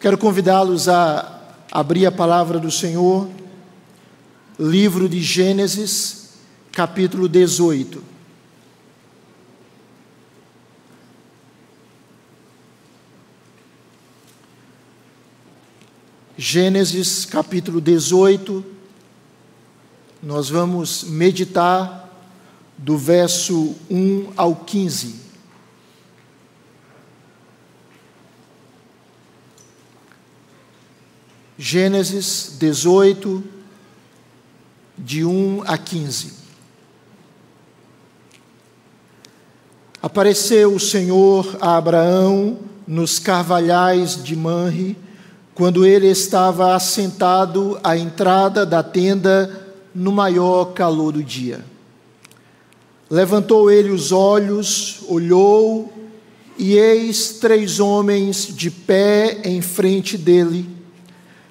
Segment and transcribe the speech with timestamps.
[0.00, 3.28] Quero convidá-los a abrir a palavra do Senhor,
[4.58, 6.30] livro de Gênesis,
[6.72, 8.02] capítulo 18.
[16.34, 18.64] Gênesis capítulo 18,
[20.22, 22.08] nós vamos meditar
[22.78, 25.29] do verso 1 ao 15.
[31.62, 33.44] Gênesis 18,
[34.96, 36.32] de 1 a 15.
[40.00, 44.96] Apareceu o Senhor a Abraão nos carvalhais de Manre,
[45.54, 51.62] quando ele estava assentado à entrada da tenda no maior calor do dia.
[53.10, 55.92] Levantou ele os olhos, olhou,
[56.56, 60.79] e eis três homens de pé em frente dele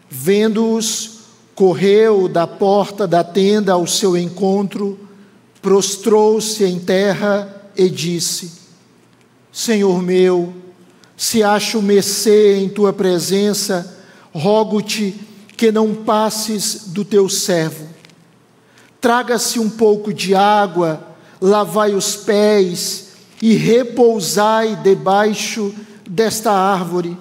[0.10, 1.20] Vendo-os,
[1.54, 4.98] correu da porta da tenda ao seu encontro,
[5.62, 8.54] prostrou-se em terra e disse:
[9.52, 10.54] Senhor meu,
[11.16, 13.98] se acho mercê em tua presença,
[14.34, 15.20] rogo-te
[15.58, 17.88] que não passes do teu servo.
[19.02, 21.06] Traga-se um pouco de água,
[21.42, 23.10] lavai os pés
[23.42, 25.74] e repousai debaixo
[26.10, 27.18] desta árvore.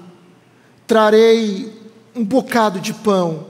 [0.86, 1.77] Trarei
[2.18, 3.46] um bocado de pão,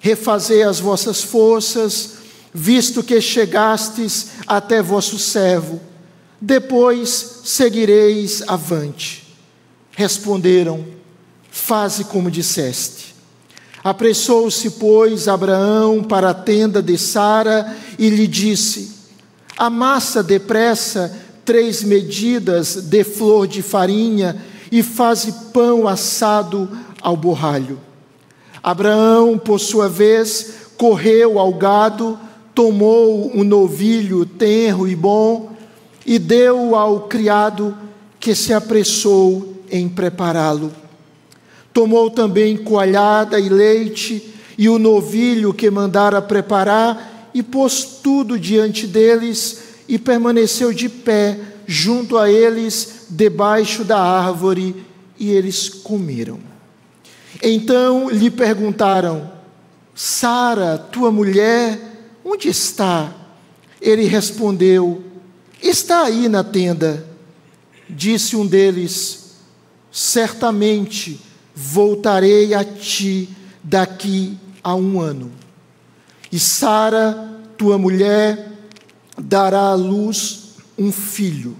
[0.00, 2.14] refazei as vossas forças,
[2.52, 5.80] visto que chegastes até vosso servo,
[6.40, 9.36] depois seguireis avante.
[9.90, 10.84] Responderam:
[11.50, 13.14] Faze como disseste.
[13.82, 18.92] Apressou-se, pois, Abraão para a tenda de Sara e lhe disse:
[19.56, 24.40] Amassa depressa três medidas de flor de farinha
[24.70, 27.80] e faze pão assado ao borralho.
[28.64, 32.18] Abraão, por sua vez, correu ao gado,
[32.54, 35.54] tomou um novilho tenro e bom
[36.06, 37.76] e deu ao criado
[38.18, 40.72] que se apressou em prepará-lo.
[41.74, 48.86] Tomou também coalhada e leite e o novilho que mandara preparar e pôs tudo diante
[48.86, 54.74] deles e permaneceu de pé junto a eles debaixo da árvore
[55.18, 56.53] e eles comeram.
[57.44, 59.30] Então lhe perguntaram:
[59.94, 61.78] Sara, tua mulher,
[62.24, 63.14] onde está?
[63.80, 65.04] Ele respondeu:
[65.62, 67.06] Está aí na tenda.
[67.88, 69.34] Disse um deles:
[69.92, 71.20] Certamente
[71.54, 73.28] voltarei a ti
[73.62, 75.30] daqui a um ano.
[76.32, 78.52] E Sara, tua mulher,
[79.18, 81.56] dará à luz um filho.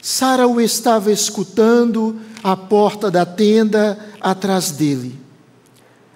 [0.00, 5.18] Sara o estava escutando à porta da tenda atrás dele.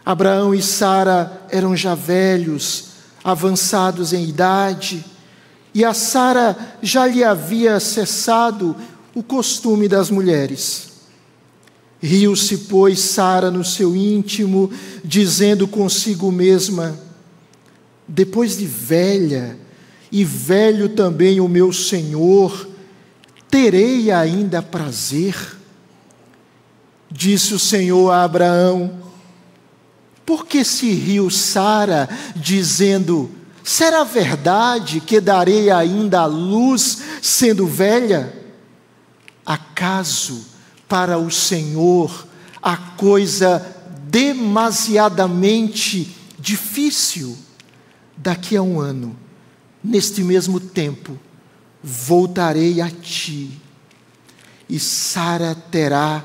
[0.05, 2.87] Abraão e Sara eram já velhos,
[3.23, 5.05] avançados em idade,
[5.75, 8.75] e a Sara já lhe havia cessado
[9.15, 10.91] o costume das mulheres.
[12.03, 14.71] Riu-se, pois, Sara no seu íntimo,
[15.05, 16.99] dizendo consigo mesma:
[18.09, 19.59] Depois de velha,
[20.11, 22.69] e velho também o meu senhor,
[23.51, 25.60] terei ainda prazer?
[27.11, 29.01] Disse o Senhor a Abraão:
[30.25, 33.31] Por que se riu Sara, dizendo:
[33.65, 38.33] Será verdade que darei ainda a luz, sendo velha?
[39.45, 40.47] Acaso
[40.89, 42.29] para o Senhor
[42.63, 43.67] a coisa
[44.09, 47.37] demasiadamente difícil?
[48.17, 49.17] Daqui a um ano,
[49.83, 51.19] neste mesmo tempo,
[51.83, 53.59] voltarei a ti,
[54.69, 56.23] e Sara terá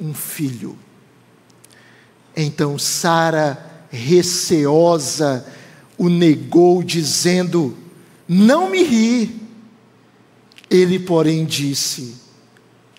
[0.00, 0.78] um filho.
[2.36, 5.46] Então Sara, receosa,
[5.98, 7.76] o negou, dizendo:
[8.28, 9.40] Não me ri.
[10.70, 12.16] Ele, porém, disse: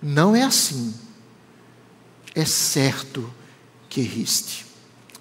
[0.02, 0.94] Não é assim.
[2.36, 3.32] É certo
[3.90, 4.66] que riste.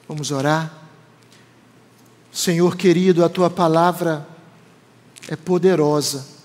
[0.06, 0.88] Vamos orar?
[2.32, 4.26] Senhor querido, a tua palavra
[5.28, 6.40] é poderosa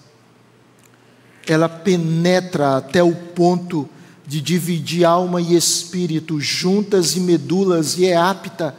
[1.47, 3.89] ela penetra até o ponto
[4.27, 8.75] de dividir alma e espírito, juntas e medulas, e é apta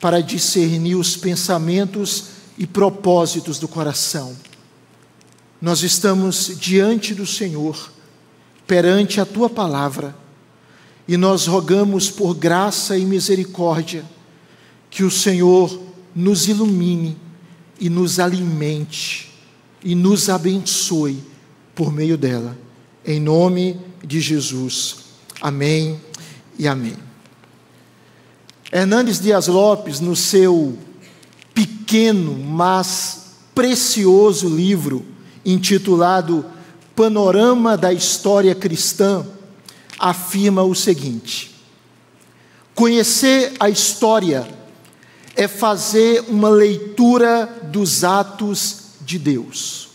[0.00, 2.24] para discernir os pensamentos
[2.58, 4.36] e propósitos do coração.
[5.60, 7.92] Nós estamos diante do Senhor,
[8.66, 10.14] perante a tua palavra,
[11.08, 14.04] e nós rogamos por graça e misericórdia
[14.90, 15.80] que o Senhor
[16.14, 17.16] nos ilumine
[17.80, 19.30] e nos alimente
[19.82, 21.22] e nos abençoe
[21.74, 22.56] por meio dela.
[23.04, 24.96] Em nome de Jesus.
[25.40, 26.00] Amém
[26.58, 26.96] e amém.
[28.72, 30.78] Hernandes Dias Lopes, no seu
[31.52, 35.04] pequeno, mas precioso livro
[35.44, 36.44] intitulado
[36.94, 39.26] Panorama da História Cristã,
[39.98, 41.54] afirma o seguinte:
[42.74, 44.46] Conhecer a história
[45.34, 49.88] é fazer uma leitura dos atos de Deus.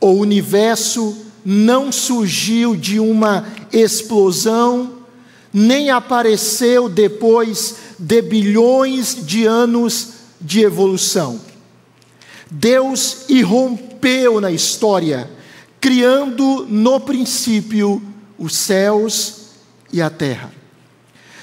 [0.00, 5.02] O universo não surgiu de uma explosão
[5.52, 10.08] nem apareceu depois de bilhões de anos
[10.40, 11.40] de evolução.
[12.50, 15.30] Deus irrompeu na história,
[15.80, 18.02] criando no princípio
[18.38, 19.34] os céus
[19.92, 20.52] e a terra.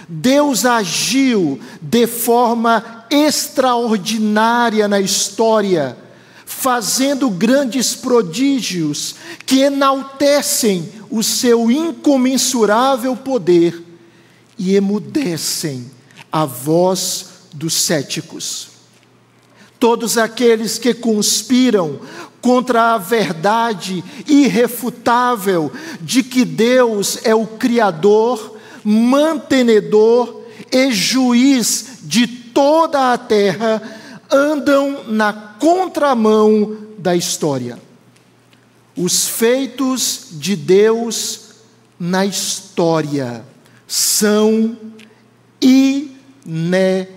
[0.07, 5.95] Deus agiu de forma extraordinária na história,
[6.59, 9.15] fazendo grandes prodígios
[9.45, 13.81] que enaltecem o seu incomensurável poder
[14.57, 15.89] e emudecem
[16.29, 18.67] a voz dos céticos.
[19.79, 22.01] Todos aqueles que conspiram
[22.41, 25.71] contra a verdade irrefutável
[26.01, 33.98] de que Deus é o Criador, mantenedor e juiz de toda a terra,
[34.31, 37.79] andam na contramão da história.
[38.95, 41.49] Os feitos de Deus
[41.99, 43.43] na história
[43.87, 44.77] são
[46.45, 47.09] inegáveis.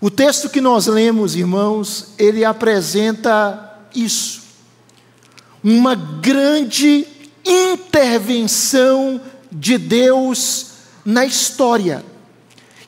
[0.00, 4.42] O texto que nós lemos, irmãos, ele apresenta isso.
[5.62, 7.06] Uma grande
[7.44, 9.20] intervenção
[9.50, 10.66] de Deus
[11.04, 12.04] na história.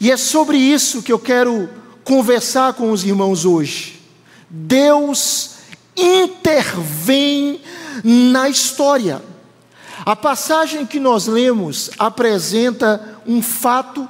[0.01, 1.69] E é sobre isso que eu quero
[2.03, 4.01] conversar com os irmãos hoje.
[4.49, 5.57] Deus
[5.97, 7.61] intervém
[8.03, 9.23] na história.
[10.05, 14.09] A passagem que nós lemos apresenta um fato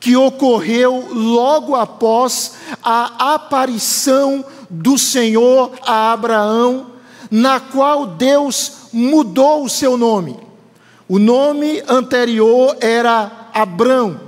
[0.00, 2.52] que ocorreu logo após
[2.82, 6.92] a aparição do Senhor a Abraão,
[7.30, 10.38] na qual Deus mudou o seu nome.
[11.08, 14.20] O nome anterior era Abrão,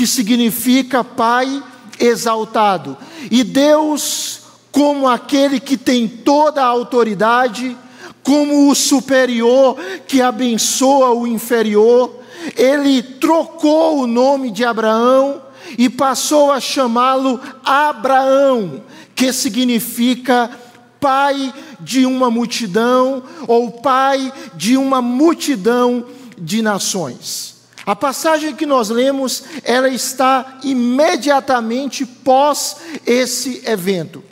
[0.00, 1.62] que significa pai
[1.98, 2.96] exaltado.
[3.30, 4.40] E Deus,
[4.72, 7.76] como aquele que tem toda a autoridade,
[8.22, 9.76] como o superior
[10.08, 12.18] que abençoa o inferior,
[12.56, 15.42] ele trocou o nome de Abraão
[15.76, 18.82] e passou a chamá-lo Abraão,
[19.14, 20.50] que significa
[20.98, 26.06] pai de uma multidão ou pai de uma multidão
[26.38, 27.49] de nações.
[27.90, 34.22] A passagem que nós lemos, ela está imediatamente pós esse evento.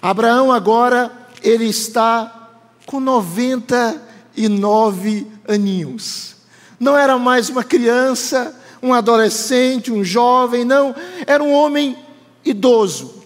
[0.00, 1.12] Abraão agora
[1.42, 2.48] ele está
[2.86, 6.36] com 99 aninhos.
[6.80, 10.96] Não era mais uma criança, um adolescente, um jovem, não,
[11.26, 11.98] era um homem
[12.42, 13.22] idoso.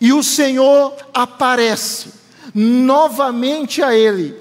[0.00, 2.08] E o Senhor aparece
[2.52, 4.34] novamente a ele,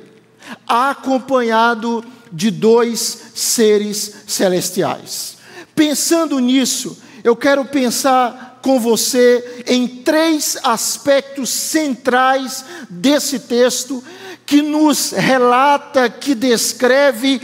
[0.67, 5.37] acompanhado de dois seres celestiais.
[5.75, 14.03] Pensando nisso, eu quero pensar com você em três aspectos centrais desse texto
[14.45, 17.41] que nos relata, que descreve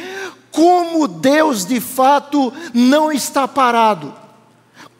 [0.51, 4.13] como Deus de fato não está parado.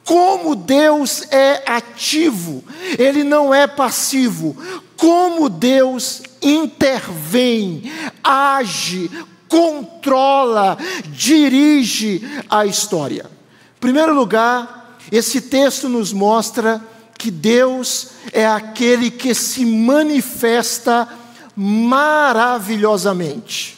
[0.04, 2.64] Como Deus é ativo,
[2.98, 4.56] Ele não é passivo.
[4.98, 7.92] Como Deus intervém,
[8.24, 9.10] age,
[9.52, 10.78] controla,
[11.10, 13.26] dirige a história.
[13.26, 16.82] Em primeiro lugar, esse texto nos mostra
[17.18, 21.06] que Deus é aquele que se manifesta
[21.54, 23.78] maravilhosamente.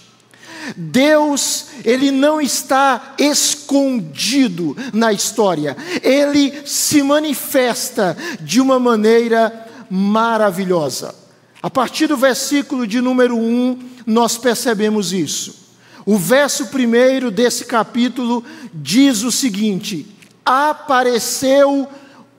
[0.77, 11.15] Deus, ele não está escondido na história, ele se manifesta de uma maneira maravilhosa.
[11.61, 15.62] A partir do versículo de número 1, nós percebemos isso.
[16.05, 18.43] O verso primeiro desse capítulo
[18.73, 20.05] diz o seguinte:
[20.45, 21.87] Apareceu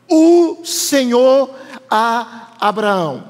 [0.08, 1.50] o Senhor
[1.90, 3.24] a Abraão.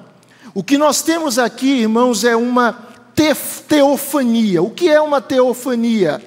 [0.53, 2.73] O que nós temos aqui, irmãos, é uma
[3.69, 4.63] teofania.
[4.63, 6.23] O que é uma teofania?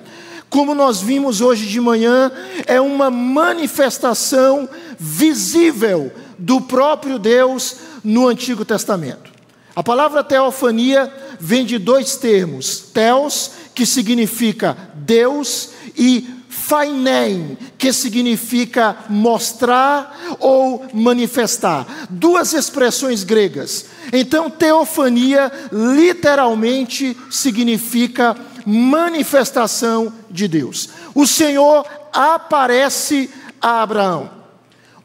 [0.49, 2.31] Como nós vimos hoje de manhã,
[2.65, 9.31] é uma manifestação visível do próprio Deus no Antigo Testamento.
[9.75, 18.97] A palavra teofania vem de dois termos: teos, que significa Deus, e Fainein, que significa
[19.07, 21.85] mostrar ou manifestar.
[22.09, 23.85] Duas expressões gregas.
[24.11, 30.89] Então, teofania literalmente significa manifestação de Deus.
[31.13, 33.29] O Senhor aparece
[33.61, 34.31] a Abraão.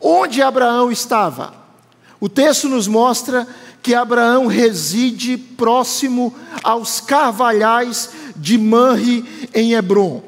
[0.00, 1.52] Onde Abraão estava?
[2.18, 3.46] O texto nos mostra
[3.82, 9.24] que Abraão reside próximo aos carvalhais de Manre
[9.54, 10.22] em Hebron.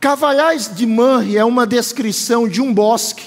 [0.00, 3.24] Carvalhais de Manre é uma descrição de um bosque,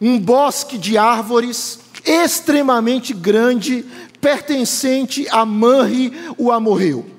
[0.00, 3.84] um bosque de árvores extremamente grande,
[4.20, 7.18] pertencente a Manre, o amorreu.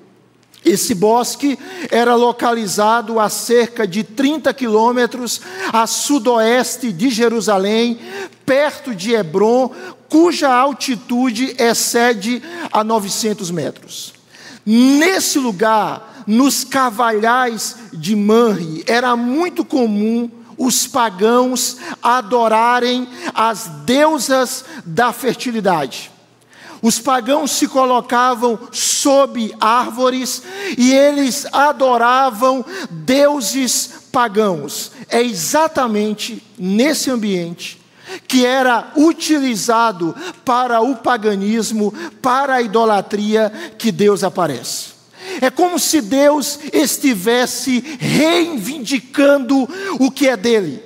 [0.64, 1.58] Esse bosque
[1.90, 7.98] era localizado a cerca de 30 quilômetros a sudoeste de Jerusalém,
[8.46, 9.72] perto de Hebron,
[10.10, 14.19] cuja altitude excede a 900 metros.
[14.72, 25.12] Nesse lugar, nos cavalhais de Manri, era muito comum os pagãos adorarem as deusas da
[25.12, 26.12] fertilidade.
[26.84, 30.44] Os pagãos se colocavam sob árvores
[30.78, 34.92] e eles adoravam deuses pagãos.
[35.10, 37.79] É exatamente nesse ambiente
[38.28, 45.00] que era utilizado para o paganismo, para a idolatria, que Deus aparece.
[45.42, 49.68] É como se Deus estivesse reivindicando
[50.00, 50.82] o que é dele,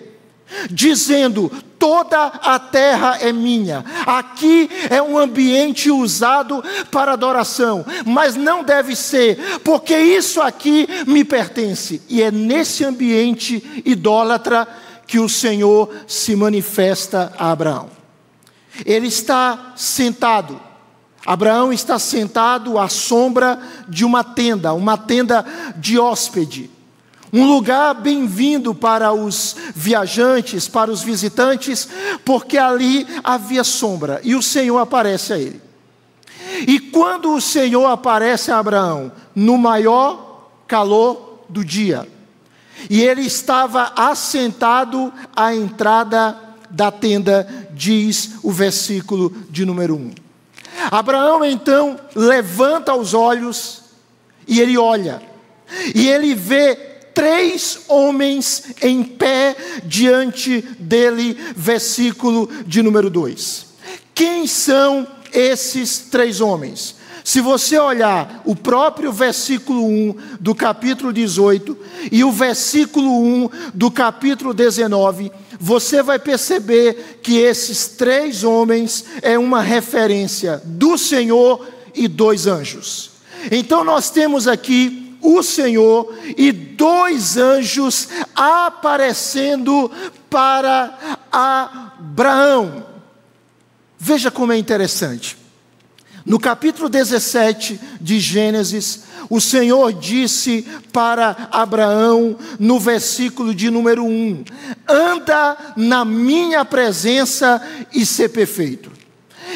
[0.70, 3.84] dizendo: toda a terra é minha.
[4.06, 11.24] Aqui é um ambiente usado para adoração, mas não deve ser, porque isso aqui me
[11.24, 12.02] pertence.
[12.10, 14.68] E é nesse ambiente idólatra
[15.08, 17.90] que o Senhor se manifesta a Abraão.
[18.86, 20.60] Ele está sentado.
[21.26, 25.46] Abraão está sentado à sombra de uma tenda, uma tenda
[25.78, 26.70] de hóspede
[27.34, 31.90] um lugar bem-vindo para os viajantes, para os visitantes,
[32.24, 35.60] porque ali havia sombra e o Senhor aparece a ele.
[36.68, 42.08] E quando o Senhor aparece a Abraão, no maior calor do dia,
[42.90, 46.38] e ele estava assentado à entrada
[46.70, 50.12] da tenda, diz o versículo de número 1.
[50.92, 53.84] Abraão então levanta os olhos
[54.48, 55.22] e ele olha,
[55.94, 56.76] e ele vê
[57.14, 63.68] três homens em pé diante dele, versículo de número 2.
[64.14, 66.96] Quem são esses três homens?
[67.24, 71.78] Se você olhar o próprio versículo 1 do capítulo 18
[72.12, 79.40] e o versículo 1 do capítulo 19, você vai perceber que esses três homens é
[79.40, 81.66] uma referência do Senhor
[81.96, 83.12] e dois anjos.
[83.50, 89.90] Então nós temos aqui o Senhor e dois anjos aparecendo
[90.30, 92.86] para Abraão.
[93.98, 95.43] Veja como é interessante.
[96.26, 104.46] No capítulo 17 de Gênesis, o Senhor disse para Abraão, no versículo de número 1:
[104.88, 107.62] Anda na minha presença
[107.94, 108.92] e ser perfeito.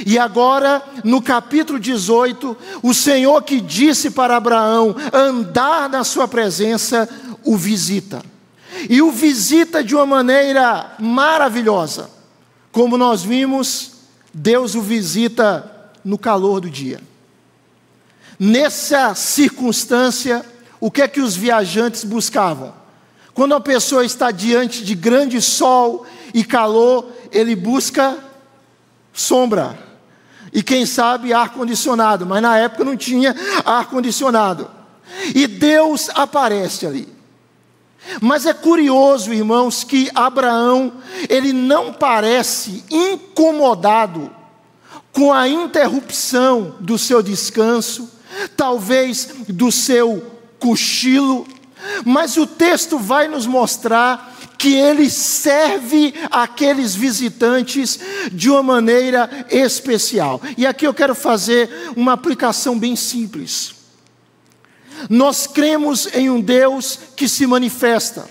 [0.06, 7.08] E agora, no capítulo 18, o Senhor que disse para Abraão andar na sua presença,
[7.46, 8.22] o visita.
[8.90, 12.10] E o visita de uma maneira maravilhosa.
[12.72, 13.92] Como nós vimos,
[14.34, 15.77] Deus o visita
[16.08, 17.02] no calor do dia.
[18.40, 20.46] Nessa circunstância,
[20.80, 22.74] o que é que os viajantes buscavam?
[23.34, 28.18] Quando a pessoa está diante de grande sol e calor, ele busca
[29.12, 29.78] sombra
[30.54, 33.36] e quem sabe ar-condicionado, mas na época não tinha
[33.66, 34.72] ar-condicionado.
[35.36, 37.08] E Deus aparece ali.
[38.22, 40.94] Mas é curioso, irmãos, que Abraão,
[41.28, 44.37] ele não parece incomodado
[45.18, 48.08] com a interrupção do seu descanso,
[48.56, 50.24] talvez do seu
[50.60, 51.48] cochilo,
[52.06, 58.00] mas o texto vai nos mostrar que ele serve aqueles visitantes
[58.32, 60.40] de uma maneira especial.
[60.56, 63.74] E aqui eu quero fazer uma aplicação bem simples.
[65.10, 68.30] Nós cremos em um Deus que se manifesta,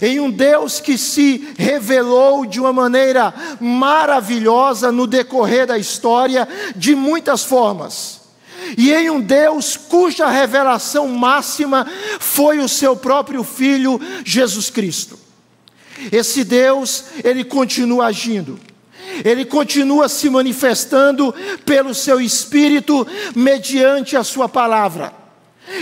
[0.00, 6.94] em um Deus que se revelou de uma maneira maravilhosa no decorrer da história, de
[6.94, 8.18] muitas formas
[8.76, 11.86] e em um Deus cuja revelação máxima
[12.18, 15.18] foi o seu próprio Filho, Jesus Cristo.
[16.12, 18.58] Esse Deus, ele continua agindo.
[19.24, 25.12] Ele continua se manifestando pelo seu espírito mediante a sua palavra.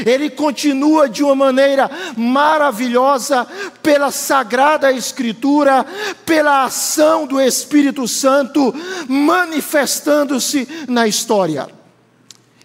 [0.04, 3.46] Ele continua de uma maneira maravilhosa
[3.82, 5.84] pela sagrada escritura,
[6.24, 8.74] pela ação do Espírito Santo
[9.08, 11.68] manifestando-se na história.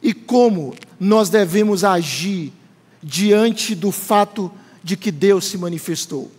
[0.02, 2.52] E como nós devemos agir
[3.04, 4.52] diante do fato
[4.84, 6.32] de que Deus se manifestou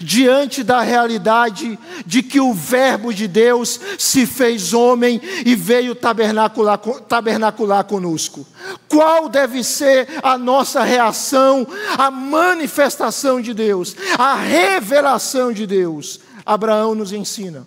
[0.00, 6.78] diante da realidade de que o Verbo de Deus se fez homem e veio tabernacular,
[6.78, 8.46] tabernacular conosco.
[8.88, 16.20] Qual deve ser a nossa reação à manifestação de Deus, à revelação de Deus?
[16.44, 17.66] Abraão nos ensina.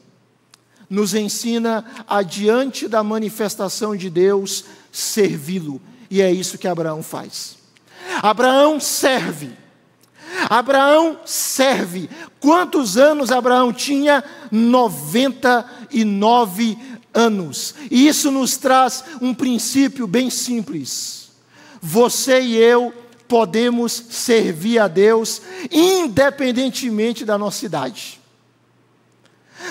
[0.89, 5.81] Nos ensina, adiante da manifestação de Deus, servi-lo.
[6.09, 7.57] E é isso que Abraão faz.
[8.21, 9.64] Abraão serve
[10.49, 12.09] Abraão serve.
[12.39, 14.23] Quantos anos Abraão tinha?
[14.51, 16.77] 99
[17.13, 17.75] anos.
[17.89, 21.31] E isso nos traz um princípio bem simples.
[21.81, 22.93] Você e eu
[23.27, 25.41] podemos servir a Deus
[25.71, 28.19] independentemente da nossa idade.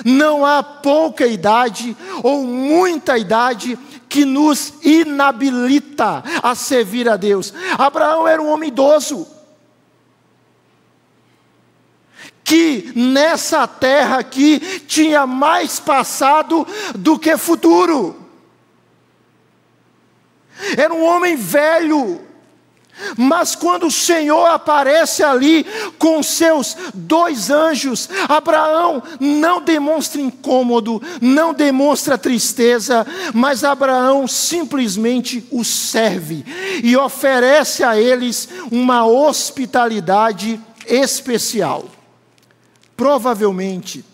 [0.05, 7.53] Não há pouca idade ou muita idade que nos inabilita a servir a Deus.
[7.79, 9.27] Abraão era um homem idoso
[12.55, 18.15] que nessa terra aqui tinha mais passado do que futuro.
[20.77, 22.21] Era um homem velho,
[23.17, 25.67] mas quando o Senhor aparece ali
[25.99, 35.67] com seus dois anjos, Abraão não demonstra incômodo, não demonstra tristeza, mas Abraão simplesmente os
[35.67, 36.45] serve
[36.85, 41.94] e oferece a eles uma hospitalidade especial.
[42.97, 44.05] Provavelmente,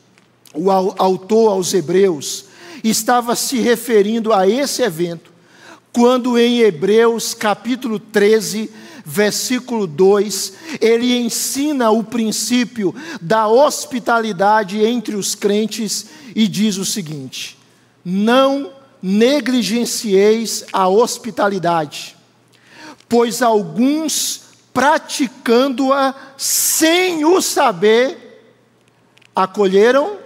[0.55, 2.47] o autor aos Hebreus
[2.83, 5.31] estava se referindo a esse evento,
[5.93, 8.71] quando em Hebreus capítulo 13,
[9.05, 17.59] versículo 2, ele ensina o princípio da hospitalidade entre os crentes e diz o seguinte:
[18.05, 18.73] Não
[19.03, 22.17] negligencieis a hospitalidade,
[23.09, 28.30] pois alguns praticando-a sem o saber,
[29.35, 30.19] acolheram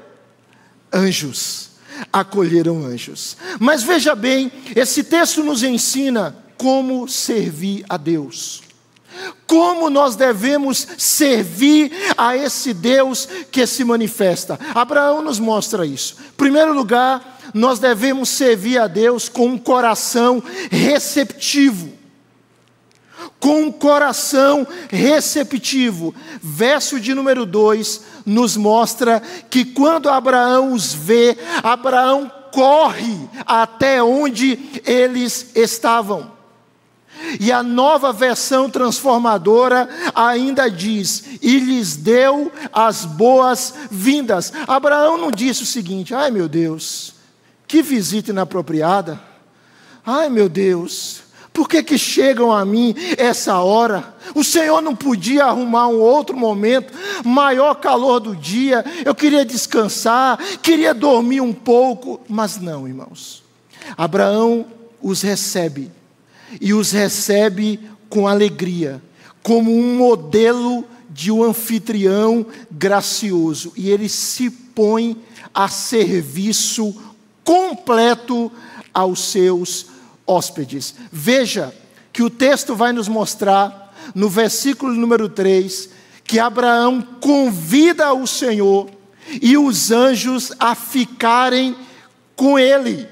[0.93, 1.71] anjos.
[2.13, 3.37] Acolheram anjos.
[3.61, 8.63] Mas veja bem, esse texto nos ensina como servir a Deus.
[9.47, 14.59] Como nós devemos servir a esse Deus que se manifesta?
[14.75, 16.17] Abraão nos mostra isso.
[16.21, 22.04] Em primeiro lugar, nós devemos servir a Deus com um coração receptivo
[23.45, 26.15] com coração receptivo.
[26.41, 34.81] Verso de número 2 nos mostra que quando Abraão os vê, Abraão corre até onde
[34.87, 36.33] eles estavam.
[37.39, 44.55] E a nova versão transformadora ainda diz: e lhes deu as boas-vindas.
[44.67, 47.13] Abraão não disse o seguinte: ai meu Deus,
[47.69, 49.21] que visita inapropriada.
[50.07, 51.24] Ai meu Deus,
[51.55, 54.13] por que, que chegam a mim essa hora?
[54.35, 56.93] O Senhor não podia arrumar um outro momento,
[57.25, 63.45] maior calor do dia, eu queria descansar, queria dormir um pouco, mas não, irmãos.
[63.97, 64.67] Abraão
[65.01, 65.93] os recebe,
[66.61, 69.01] e os recebe com alegria,
[69.41, 75.17] como um modelo de um anfitrião gracioso, e ele se põe
[75.55, 76.93] a serviço
[77.45, 78.51] completo
[78.93, 79.94] aos seus
[80.27, 80.95] hóspedes.
[81.11, 81.75] Veja
[82.13, 85.91] que o texto vai nos mostrar, no versículo número 3,
[86.25, 88.89] que Abraão convida o Senhor
[89.41, 91.77] e os anjos a ficarem
[92.37, 93.09] com ele.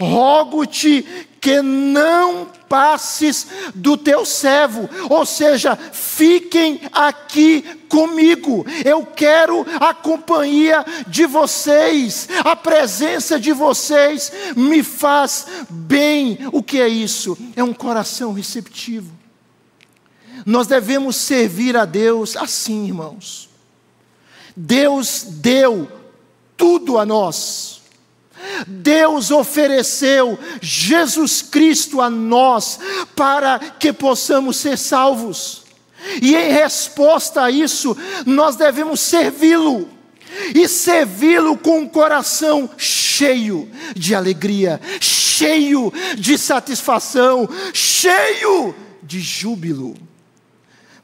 [0.00, 1.06] Rogo-te
[1.48, 8.66] que não passes do teu servo, ou seja, fiquem aqui comigo.
[8.84, 16.38] Eu quero a companhia de vocês, a presença de vocês me faz bem.
[16.52, 17.38] O que é isso?
[17.56, 19.10] É um coração receptivo.
[20.44, 23.48] Nós devemos servir a Deus assim, irmãos.
[24.54, 25.90] Deus deu
[26.58, 27.77] tudo a nós
[28.66, 32.78] Deus ofereceu Jesus Cristo a nós
[33.14, 35.64] para que possamos ser salvos.
[36.22, 39.88] E em resposta a isso, nós devemos servi-lo.
[40.54, 49.96] E servi-lo com um coração cheio de alegria, cheio de satisfação, cheio de júbilo.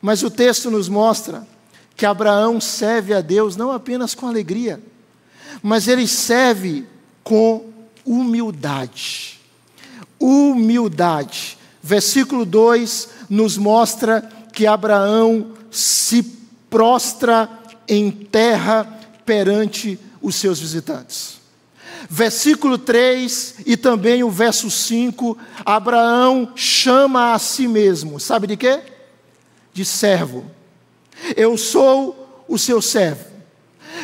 [0.01, 1.47] Mas o texto nos mostra
[1.97, 4.81] que Abraão serve a Deus não apenas com alegria,
[5.63, 6.87] mas ele serve
[7.25, 7.65] com
[8.05, 9.41] humildade.
[10.21, 11.59] Humildade.
[11.83, 16.23] Versículo 2 nos mostra que Abraão se
[16.71, 17.49] prostra
[17.89, 18.85] em terra
[19.27, 21.41] perante os seus visitantes.
[22.09, 28.81] Versículo 3 e também o verso 5, Abraão chama a si mesmo, sabe de quê?
[29.73, 30.45] De servo.
[31.37, 33.34] Eu sou o seu servo.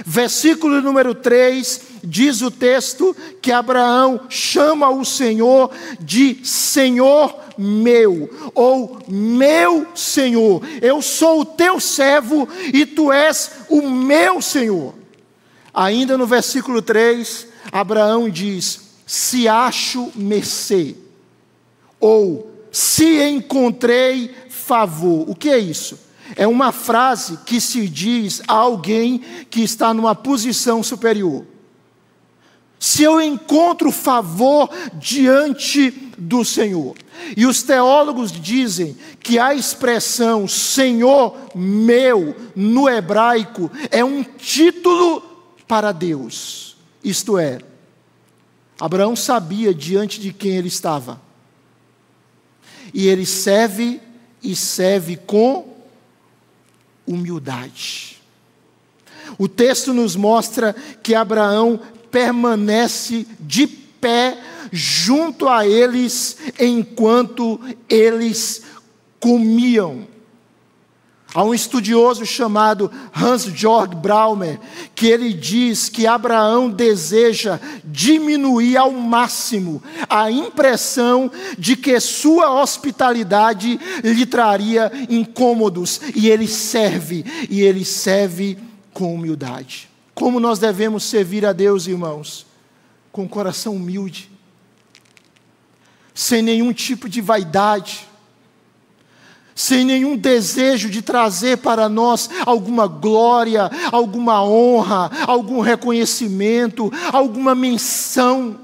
[0.04, 8.98] Versículo número 3 diz o texto que Abraão chama o Senhor de Senhor meu, ou
[9.06, 10.62] meu Senhor.
[10.80, 14.94] Eu sou o teu servo e tu és o meu Senhor.
[15.72, 20.96] Ainda no versículo 3, Abraão diz: Se acho mercê,
[22.00, 25.28] ou se encontrei favor.
[25.28, 25.98] O que é isso?
[26.36, 31.44] É uma frase que se diz a alguém que está numa posição superior.
[32.78, 36.96] Se eu encontro favor diante do Senhor.
[37.36, 45.22] E os teólogos dizem que a expressão Senhor meu no hebraico é um título
[45.66, 46.76] para Deus.
[47.02, 47.58] Isto é,
[48.78, 51.20] Abraão sabia diante de quem ele estava.
[52.92, 54.00] E ele serve
[54.42, 55.69] e serve com
[57.10, 58.16] humildade.
[59.38, 64.38] O texto nos mostra que Abraão permanece de pé
[64.72, 68.62] junto a eles enquanto eles
[69.18, 70.06] comiam.
[71.32, 74.58] Há um estudioso chamado Hans-Georg Braumer
[74.96, 83.78] que ele diz que Abraão deseja diminuir ao máximo a impressão de que sua hospitalidade
[84.02, 88.58] lhe traria incômodos e ele serve, e ele serve
[88.92, 89.88] com humildade.
[90.12, 92.44] Como nós devemos servir a Deus, irmãos?
[93.12, 94.30] Com coração humilde,
[96.12, 98.09] sem nenhum tipo de vaidade,
[99.60, 108.58] sem nenhum desejo de trazer para nós alguma glória, alguma honra, algum reconhecimento, alguma menção.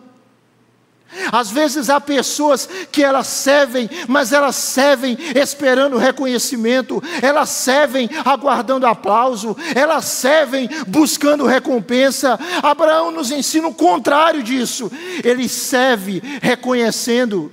[1.30, 8.86] Às vezes há pessoas que elas servem, mas elas servem esperando reconhecimento, elas servem aguardando
[8.86, 12.40] aplauso, elas servem buscando recompensa.
[12.62, 14.90] Abraão nos ensina o contrário disso.
[15.22, 17.52] Ele serve reconhecendo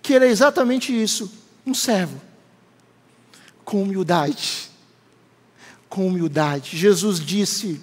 [0.00, 1.30] que ele é exatamente isso,
[1.66, 2.29] um servo
[3.70, 4.68] com humildade.
[5.88, 6.76] Com humildade.
[6.76, 7.80] Jesus disse: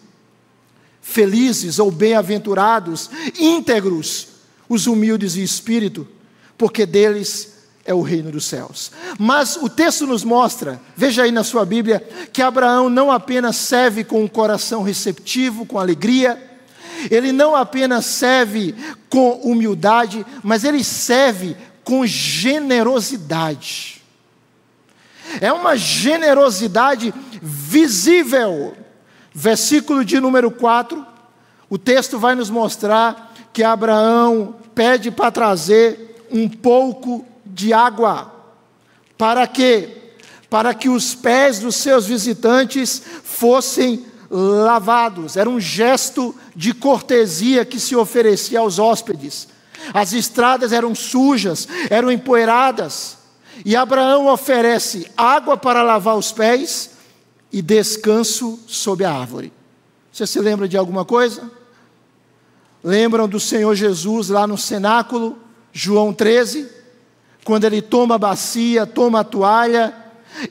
[1.01, 4.27] Felizes ou bem-aventurados, íntegros,
[4.67, 6.05] os humildes de espírito,
[6.57, 7.53] porque deles
[7.85, 8.91] é o reino dos céus.
[9.17, 14.03] Mas o texto nos mostra, veja aí na sua Bíblia, que Abraão não apenas serve
[14.03, 16.37] com um coração receptivo, com alegria,
[17.09, 18.75] ele não apenas serve
[19.09, 23.96] com humildade, mas ele serve com generosidade.
[25.41, 28.75] É uma generosidade visível.
[29.33, 31.05] Versículo de número 4,
[31.69, 38.33] o texto vai nos mostrar que Abraão pede para trazer um pouco de água.
[39.17, 40.13] Para quê?
[40.49, 45.37] Para que os pés dos seus visitantes fossem lavados.
[45.37, 49.47] Era um gesto de cortesia que se oferecia aos hóspedes.
[49.93, 53.16] As estradas eram sujas, eram empoeiradas.
[53.65, 56.91] E Abraão oferece água para lavar os pés
[57.51, 59.51] e descanso sob a árvore.
[60.11, 61.49] Você se lembra de alguma coisa?
[62.83, 65.37] Lembram do Senhor Jesus lá no cenáculo,
[65.71, 66.67] João 13,
[67.43, 69.93] quando ele toma a bacia, toma a toalha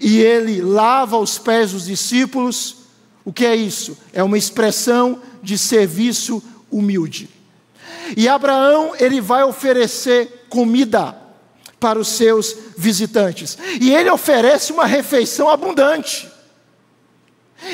[0.00, 2.76] e ele lava os pés dos discípulos?
[3.24, 3.96] O que é isso?
[4.12, 7.28] É uma expressão de serviço humilde.
[8.16, 11.25] E Abraão, ele vai oferecer comida
[11.78, 13.56] para os seus visitantes.
[13.80, 16.28] E ele oferece uma refeição abundante.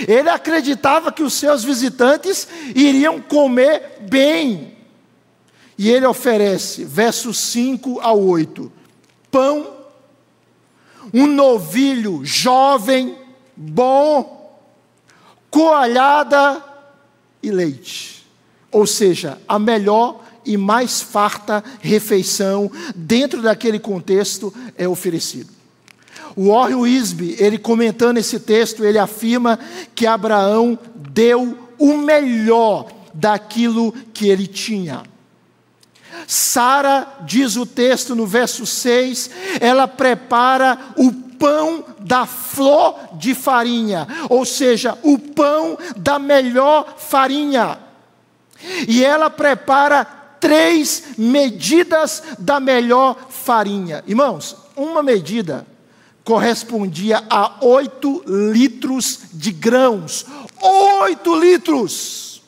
[0.06, 4.76] Ele acreditava que os seus visitantes iriam comer bem.
[5.76, 8.70] E ele oferece, versos 5 ao 8,
[9.30, 9.82] pão,
[11.12, 13.16] um novilho jovem,
[13.56, 14.60] bom,
[15.50, 16.62] coalhada
[17.42, 18.24] e leite.
[18.70, 25.50] Ou seja, a melhor e mais farta refeição dentro daquele contexto é oferecido.
[26.35, 29.59] O Warren Wisby, ele comentando esse texto, ele afirma
[29.94, 35.02] que Abraão deu o melhor daquilo que ele tinha.
[36.26, 44.07] Sara, diz o texto no verso 6, ela prepara o pão da flor de farinha,
[44.28, 47.78] ou seja, o pão da melhor farinha.
[48.87, 54.02] E ela prepara três medidas da melhor farinha.
[54.09, 55.64] Irmãos, uma medida
[56.24, 60.26] correspondia a oito litros de grãos.
[60.61, 62.42] Oito litros!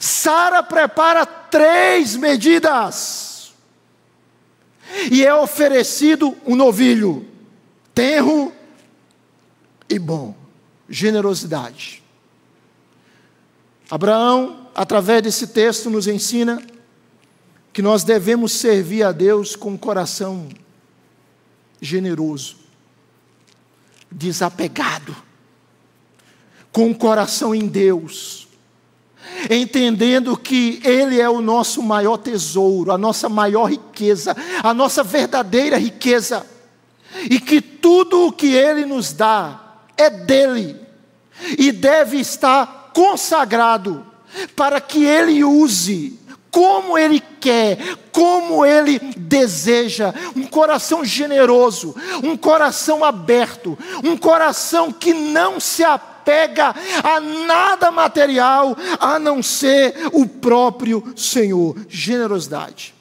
[0.00, 3.52] Sara prepara três medidas.
[5.12, 7.24] E é oferecido um novilho,
[7.94, 8.52] tenro
[9.88, 10.34] e bom,
[10.88, 12.02] generosidade.
[13.88, 16.62] Abraão, através desse texto, nos ensina
[17.72, 20.48] que nós devemos servir a Deus com um coração
[21.82, 22.58] generoso,
[24.08, 25.16] desapegado,
[26.70, 28.46] com um coração em Deus,
[29.50, 35.76] entendendo que Ele é o nosso maior tesouro, a nossa maior riqueza, a nossa verdadeira
[35.76, 36.46] riqueza,
[37.28, 40.76] e que tudo o que Ele nos dá é dele
[41.58, 44.07] e deve estar consagrado
[44.54, 46.18] para que Ele use
[46.50, 47.78] como Ele quer,
[48.10, 56.74] como Ele deseja, um coração generoso, um coração aberto, um coração que não se apega
[57.02, 61.76] a nada material a não ser o próprio Senhor.
[61.88, 62.94] Generosidade.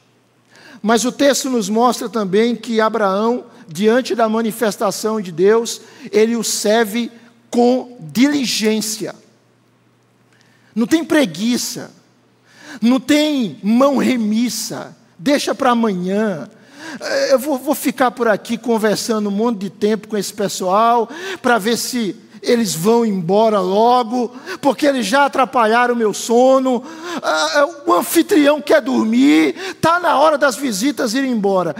[0.82, 6.44] Mas o texto nos mostra também que Abraão, diante da manifestação de Deus, ele o
[6.44, 7.12] serve
[7.50, 9.16] com diligência.
[10.78, 11.90] Não tem preguiça,
[12.80, 16.48] não tem mão remissa, deixa para amanhã.
[17.02, 21.10] Eh, eu vou, vou, ficar por aqui conversando um monte de tempo com esse pessoal,
[21.42, 26.84] para ver se eles vão embora logo, porque eles já atrapalharam o meu sono.
[27.24, 31.76] Ah, o anfitrião quer dormir, está na hora das visitas ir embora.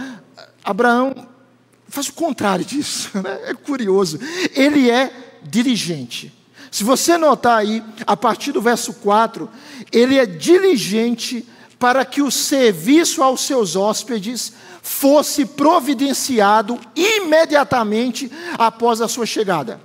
[0.64, 1.14] Abraão
[1.86, 3.42] faz o contrário disso, né?
[3.44, 4.18] é curioso.
[4.56, 6.36] Ele é dirigente.
[6.70, 9.48] Se você notar aí, a partir do verso 4,
[9.92, 11.46] ele é diligente
[11.78, 14.52] para que o serviço aos seus hóspedes
[14.82, 19.80] fosse providenciado imediatamente após a sua chegada.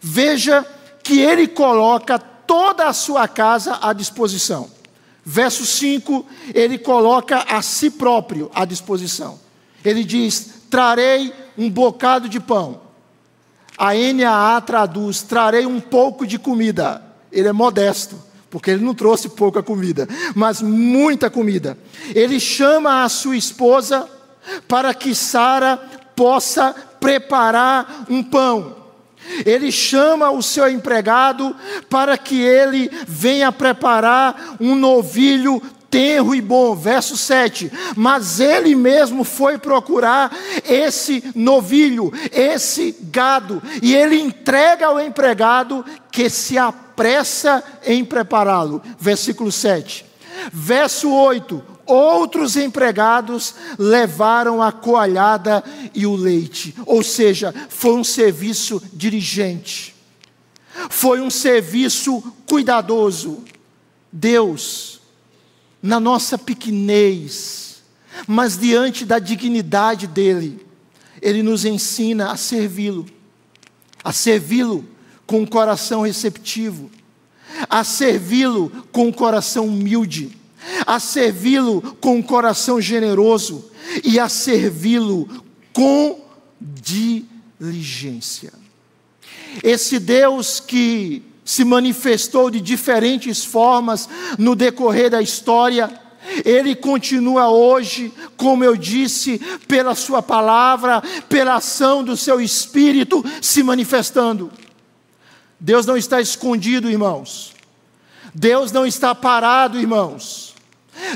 [0.00, 0.66] Veja
[1.02, 4.70] que ele coloca toda a sua casa à disposição.
[5.24, 9.38] Verso 5, ele coloca a si próprio à disposição.
[9.84, 12.91] Ele diz: Trarei um bocado de pão
[13.76, 17.02] a NAA traduz: trarei um pouco de comida.
[17.30, 18.16] Ele é modesto,
[18.50, 21.78] porque ele não trouxe pouca comida, mas muita comida.
[22.14, 24.08] Ele chama a sua esposa
[24.68, 25.76] para que Sara
[26.14, 28.76] possa preparar um pão.
[29.46, 31.54] Ele chama o seu empregado
[31.88, 36.74] para que ele venha preparar um novilho tenro e bom.
[36.74, 37.70] Verso 7.
[37.94, 40.34] Mas ele mesmo foi procurar
[40.66, 48.82] esse novilho, esse gado, e ele entrega ao empregado que se apressa em prepará-lo.
[48.98, 50.06] Versículo 7.
[50.50, 51.62] Verso 8.
[51.84, 59.92] Outros empregados levaram a coalhada e o leite, ou seja, foi um serviço dirigente,
[60.88, 63.42] foi um serviço cuidadoso.
[64.12, 64.91] Deus
[65.82, 67.82] na nossa pequenez,
[68.26, 70.64] mas diante da dignidade dele,
[71.20, 73.06] ele nos ensina a servi-lo,
[74.04, 74.86] a servi-lo
[75.26, 76.90] com um coração receptivo,
[77.68, 80.38] a servi-lo com um coração humilde,
[80.86, 83.70] a servi-lo com um coração generoso
[84.04, 86.20] e a servi-lo com
[86.60, 88.52] diligência.
[89.62, 95.90] Esse Deus que se manifestou de diferentes formas no decorrer da história.
[96.44, 103.62] Ele continua hoje, como eu disse, pela Sua palavra, pela ação do Seu Espírito se
[103.62, 104.50] manifestando.
[105.58, 107.52] Deus não está escondido, irmãos.
[108.34, 110.51] Deus não está parado, irmãos.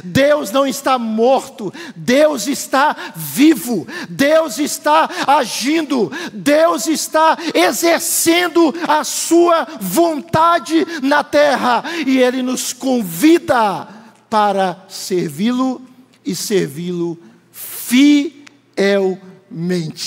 [0.03, 9.67] Deus não está morto, Deus está vivo, Deus está agindo, Deus está exercendo a sua
[9.81, 13.87] vontade na terra e Ele nos convida
[14.31, 15.83] para servi-lo
[16.25, 17.19] e servi-lo
[17.53, 19.03] fielmente.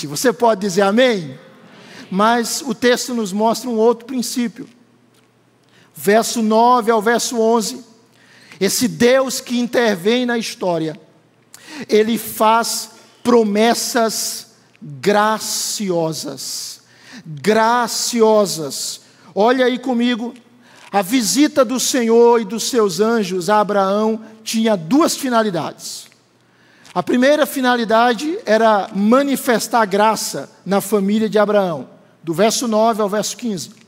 [0.06, 1.38] Você pode dizer amém?
[2.10, 4.68] Mas o texto nos mostra um outro princípio.
[5.94, 7.89] Verso 9 ao verso 11
[8.60, 11.00] esse Deus que intervém na história,
[11.88, 12.90] ele faz
[13.22, 14.48] promessas
[14.82, 16.80] graciosas.
[17.24, 19.00] Graciosas.
[19.34, 20.34] Olha aí comigo.
[20.92, 26.08] A visita do Senhor e dos seus anjos a Abraão tinha duas finalidades.
[26.92, 31.88] A primeira finalidade era manifestar graça na família de Abraão,
[32.22, 33.79] do verso 9 ao verso 15.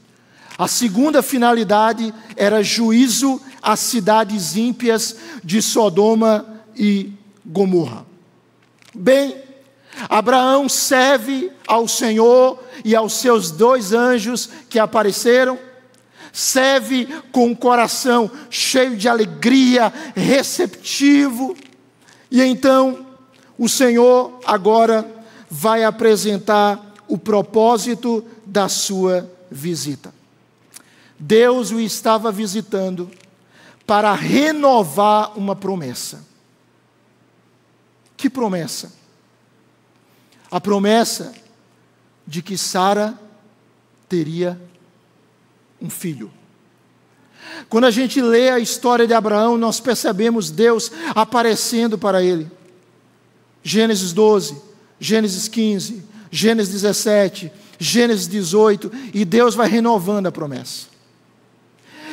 [0.62, 6.46] A segunda finalidade era juízo às cidades ímpias de Sodoma
[6.76, 7.10] e
[7.44, 8.06] Gomorra.
[8.94, 9.42] Bem,
[10.08, 15.58] Abraão serve ao Senhor e aos seus dois anjos que apareceram,
[16.32, 21.56] serve com o coração cheio de alegria, receptivo.
[22.30, 23.04] E então
[23.58, 25.04] o Senhor agora
[25.50, 30.21] vai apresentar o propósito da sua visita.
[31.24, 33.08] Deus o estava visitando
[33.86, 36.26] para renovar uma promessa.
[38.16, 38.92] Que promessa?
[40.50, 41.32] A promessa
[42.26, 43.16] de que Sara
[44.08, 44.60] teria
[45.80, 46.28] um filho.
[47.68, 52.50] Quando a gente lê a história de Abraão, nós percebemos Deus aparecendo para ele.
[53.62, 54.60] Gênesis 12,
[54.98, 60.91] Gênesis 15, Gênesis 17, Gênesis 18, e Deus vai renovando a promessa.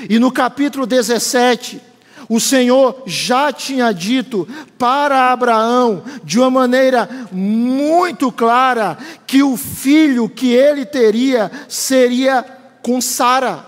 [0.07, 1.81] E no capítulo 17,
[2.29, 10.29] o Senhor já tinha dito para Abraão, de uma maneira muito clara, que o filho
[10.29, 12.45] que ele teria seria
[12.83, 13.65] com Sara.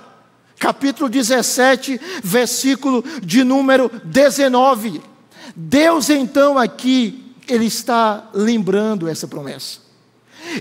[0.60, 5.02] Capítulo 17, versículo de número 19.
[5.56, 9.80] Deus então aqui, ele está lembrando essa promessa.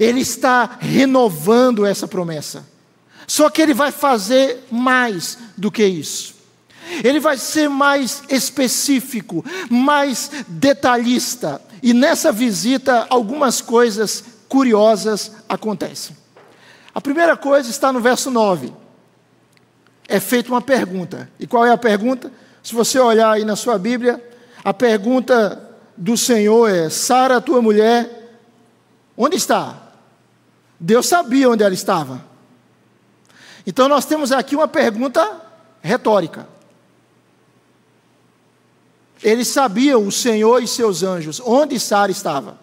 [0.00, 2.66] Ele está renovando essa promessa.
[3.30, 6.34] Só que ele vai fazer mais do que isso.
[7.04, 11.62] Ele vai ser mais específico, mais detalhista.
[11.80, 16.16] E nessa visita, algumas coisas curiosas acontecem.
[16.92, 18.72] A primeira coisa está no verso 9.
[20.08, 21.30] É feita uma pergunta.
[21.38, 22.32] E qual é a pergunta?
[22.64, 24.20] Se você olhar aí na sua Bíblia,
[24.64, 28.40] a pergunta do Senhor é: Sara, tua mulher,
[29.16, 29.80] onde está?
[30.80, 32.28] Deus sabia onde ela estava.
[33.66, 35.40] Então nós temos aqui uma pergunta
[35.82, 36.48] retórica.
[39.22, 42.58] Eles sabiam, o Senhor e seus anjos, onde Sara estava.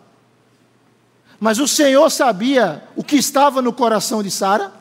[1.40, 4.74] Mas o Senhor sabia o que estava no coração de Sara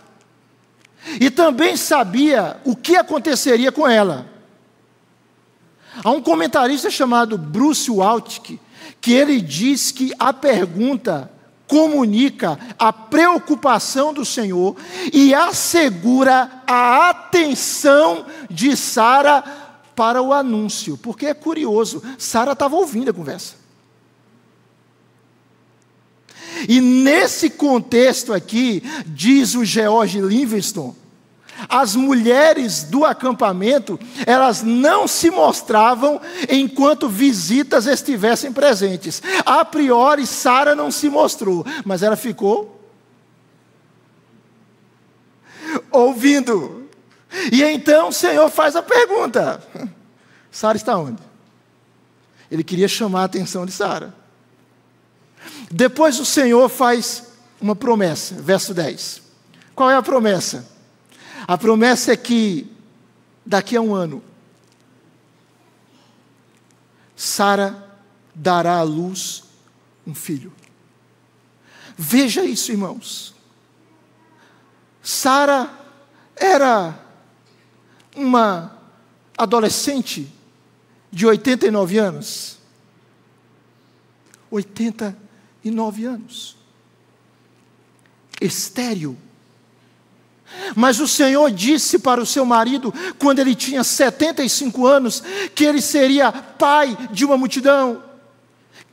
[1.21, 4.27] e também sabia o que aconteceria com ela.
[6.03, 8.59] Há um comentarista chamado Bruce Waltke
[9.01, 11.31] que ele diz que a pergunta
[11.67, 14.77] comunica a preocupação do Senhor
[15.13, 19.43] e assegura a atenção de Sara
[19.95, 23.67] para o anúncio, porque é curioso, Sara estava ouvindo a conversa.
[26.69, 30.95] E nesse contexto aqui, diz o George Livingston,
[31.69, 39.23] as mulheres do acampamento, elas não se mostravam enquanto visitas estivessem presentes.
[39.45, 42.81] A priori, Sara não se mostrou, mas ela ficou
[45.91, 46.89] ouvindo.
[47.51, 49.63] E então o Senhor faz a pergunta:
[50.51, 51.23] Sara está onde?
[52.51, 54.15] Ele queria chamar a atenção de Sara.
[55.71, 59.23] Depois o Senhor faz uma promessa, verso 10.
[59.75, 60.76] Qual é a promessa?
[61.47, 62.67] A promessa é que
[63.45, 64.23] daqui a um ano,
[67.15, 67.99] Sara
[68.35, 69.45] dará à luz
[70.07, 70.53] um filho.
[71.97, 73.35] Veja isso, irmãos.
[75.03, 75.71] Sara
[76.35, 76.99] era
[78.15, 78.77] uma
[79.39, 80.31] adolescente
[81.11, 82.59] de 89 anos.
[84.51, 86.57] 89 anos.
[88.41, 89.17] Estéreo.
[90.77, 95.23] Mas o Senhor disse para o seu marido, quando ele tinha 75 anos,
[95.55, 98.05] que ele seria pai de uma multidão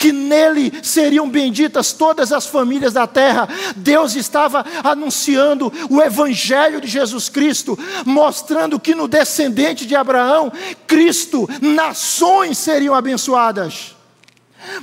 [0.04, 3.48] que nele seriam benditas todas as famílias da terra.
[3.74, 10.52] Deus estava anunciando o evangelho de Jesus Cristo, mostrando que no descendente de Abraão,
[10.86, 13.96] Cristo, nações seriam abençoadas.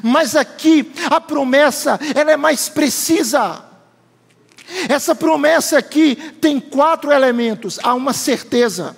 [0.03, 3.70] Mas aqui a promessa, ela é mais precisa.
[4.89, 7.79] Essa promessa aqui tem quatro elementos.
[7.83, 8.97] Há uma certeza.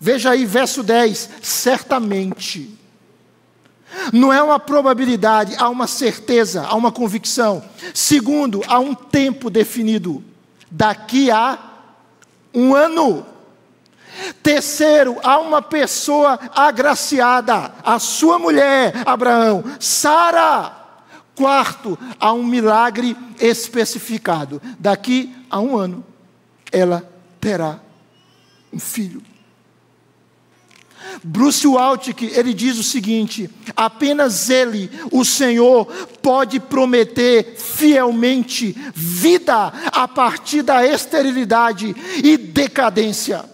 [0.00, 2.78] Veja aí, verso 10: certamente.
[4.12, 7.62] Não é uma probabilidade, há uma certeza, há uma convicção.
[7.92, 10.24] Segundo, há um tempo definido.
[10.70, 11.58] Daqui a
[12.54, 13.26] um ano.
[14.42, 20.81] Terceiro, há uma pessoa agraciada, a sua mulher, Abraão, Sara.
[21.34, 24.60] Quarto, há um milagre especificado.
[24.78, 26.04] Daqui a um ano,
[26.70, 27.08] ela
[27.40, 27.80] terá
[28.72, 29.22] um filho.
[31.22, 35.86] Bruce Waltke, ele diz o seguinte: apenas ele, o Senhor,
[36.22, 43.44] pode prometer fielmente vida a partir da esterilidade e decadência.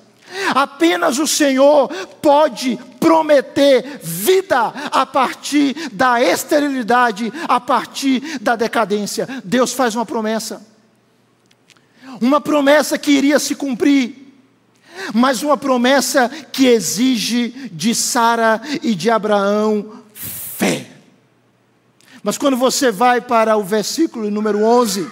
[0.54, 1.88] Apenas o Senhor
[2.20, 2.78] pode
[3.08, 9.26] prometer vida a partir da esterilidade, a partir da decadência.
[9.42, 10.60] Deus faz uma promessa.
[12.20, 14.26] Uma promessa que iria se cumprir.
[15.14, 20.90] mas uma promessa que exige de Sara e de Abraão fé.
[22.22, 25.08] Mas quando você vai para o versículo número 11,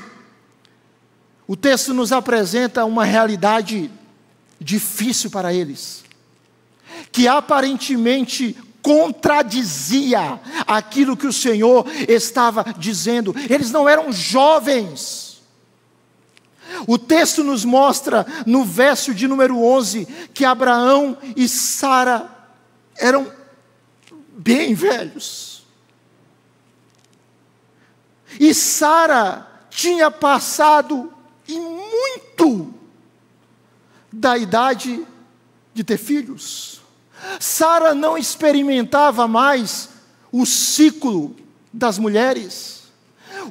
[1.47, 3.89] o texto nos apresenta uma realidade
[4.61, 6.05] difícil para eles,
[7.11, 13.35] que aparentemente contradizia aquilo que o Senhor estava dizendo.
[13.51, 15.43] Eles não eram jovens.
[16.87, 22.31] O texto nos mostra no verso de número 11 que Abraão e Sara
[22.97, 23.33] eram
[24.37, 25.65] bem velhos.
[28.39, 31.13] E Sara tinha passado
[31.49, 32.73] e muito
[34.13, 35.05] da idade
[35.75, 36.81] de ter filhos.
[37.41, 39.89] Sara não experimentava mais
[40.33, 41.35] o ciclo
[41.73, 42.85] das mulheres.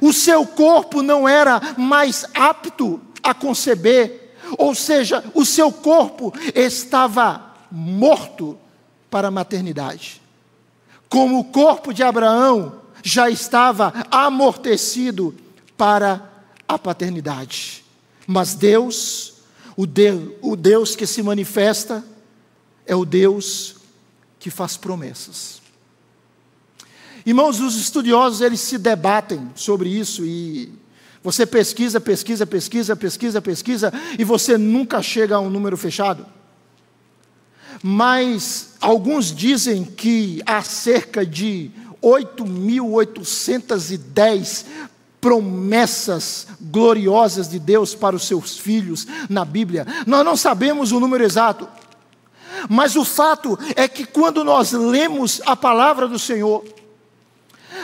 [0.00, 7.54] O seu corpo não era mais apto a conceber, ou seja, o seu corpo estava
[7.70, 8.58] morto
[9.10, 10.20] para a maternidade.
[11.08, 15.34] Como o corpo de Abraão já estava amortecido
[15.76, 16.28] para
[16.66, 17.84] a paternidade.
[18.26, 19.34] Mas Deus,
[19.76, 22.04] o Deus, o Deus que se manifesta,
[22.86, 23.74] é o Deus
[24.38, 25.60] que faz promessas.
[27.24, 30.72] Irmãos, os estudiosos eles se debatem sobre isso e
[31.22, 36.24] você pesquisa, pesquisa, pesquisa, pesquisa, pesquisa e você nunca chega a um número fechado.
[37.82, 44.64] Mas alguns dizem que há cerca de 8.810
[45.20, 49.84] promessas gloriosas de Deus para os seus filhos na Bíblia.
[50.06, 51.68] Nós não sabemos o número exato.
[52.68, 56.64] Mas o fato é que quando nós lemos a palavra do Senhor,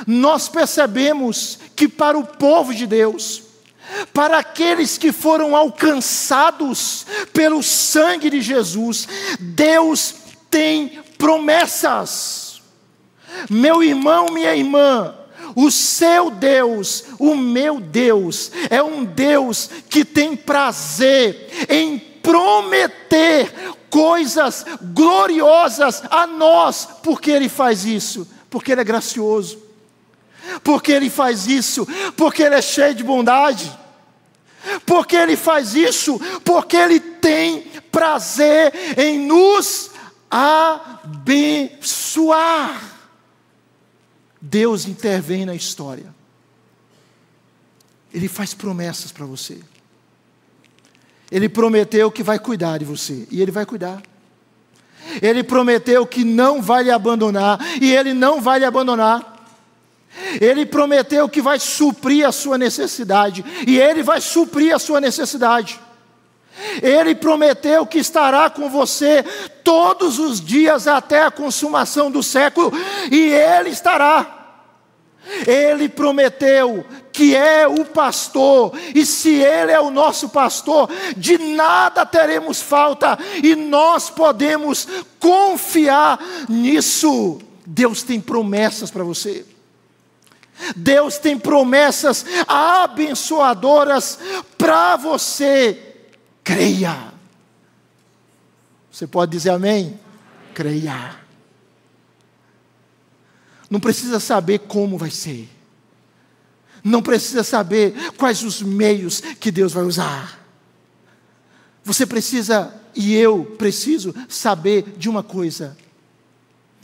[0.07, 3.43] nós percebemos que para o povo de Deus,
[4.13, 9.07] para aqueles que foram alcançados pelo sangue de Jesus,
[9.39, 10.15] Deus
[10.51, 12.63] tem promessas.
[13.49, 15.15] Meu irmão, minha irmã,
[15.55, 23.53] o seu Deus, o meu Deus, é um Deus que tem prazer em prometer
[23.93, 29.63] coisas gloriosas a nós, porque Ele faz isso, porque Ele é gracioso,
[30.65, 31.87] porque Ele faz isso,
[32.17, 33.71] porque Ele é cheio de bondade,
[34.87, 39.91] porque Ele faz isso, porque Ele tem prazer em nos
[40.31, 41.63] abençoar.
[44.41, 46.15] Deus intervém na história.
[48.13, 49.61] Ele faz promessas para você.
[51.33, 54.03] Ele prometeu que vai cuidar de você, e Ele vai cuidar.
[55.23, 59.43] Ele prometeu que não vai lhe abandonar, e Ele não vai lhe abandonar.
[60.39, 65.81] Ele prometeu que vai suprir a sua necessidade, e Ele vai suprir a sua necessidade.
[66.83, 69.25] Ele prometeu que estará com você
[69.65, 72.71] todos os dias até a consumação do século,
[73.11, 74.61] e Ele estará.
[75.47, 82.07] Ele prometeu que é o pastor, e se Ele é o nosso pastor, de nada
[82.07, 84.89] teremos falta, e nós podemos
[85.21, 87.41] confiar nisso.
[87.67, 89.47] Deus tem promessas para você.
[90.77, 94.19] Deus tem promessas abençoadoras
[94.57, 95.97] para você.
[96.45, 97.13] Creia.
[98.91, 99.99] Você pode dizer amém?
[100.55, 101.17] Creia.
[103.69, 105.49] Não precisa saber como vai ser.
[106.85, 110.41] Não precisa saber quais os meios que Deus vai usar.
[111.85, 115.77] Você precisa, e eu preciso, saber de uma coisa: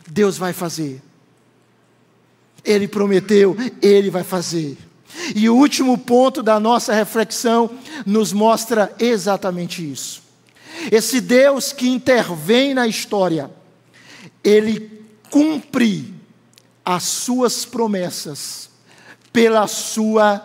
[0.09, 1.03] Deus vai fazer.
[2.64, 4.76] Ele prometeu, Ele vai fazer.
[5.34, 7.70] E o último ponto da nossa reflexão
[8.05, 10.22] nos mostra exatamente isso.
[10.92, 13.51] Esse Deus que intervém na história,
[14.44, 16.14] Ele cumpre
[16.84, 18.68] as suas promessas
[19.33, 20.43] pela sua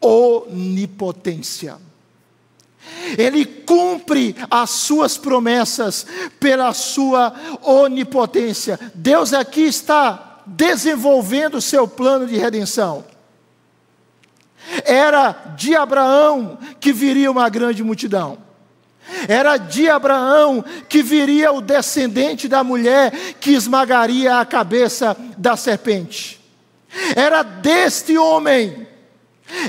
[0.00, 1.76] onipotência.
[3.18, 6.06] Ele cumpre as suas promessas
[6.38, 8.78] pela sua onipotência.
[8.94, 13.04] Deus aqui está desenvolvendo o seu plano de redenção.
[14.84, 18.38] Era de Abraão que viria uma grande multidão.
[19.28, 23.10] Era de Abraão que viria o descendente da mulher
[23.40, 26.39] que esmagaria a cabeça da serpente.
[27.14, 28.86] Era deste homem,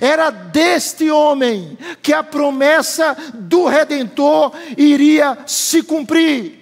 [0.02, 6.62] era deste homem que a promessa do redentor iria se cumprir.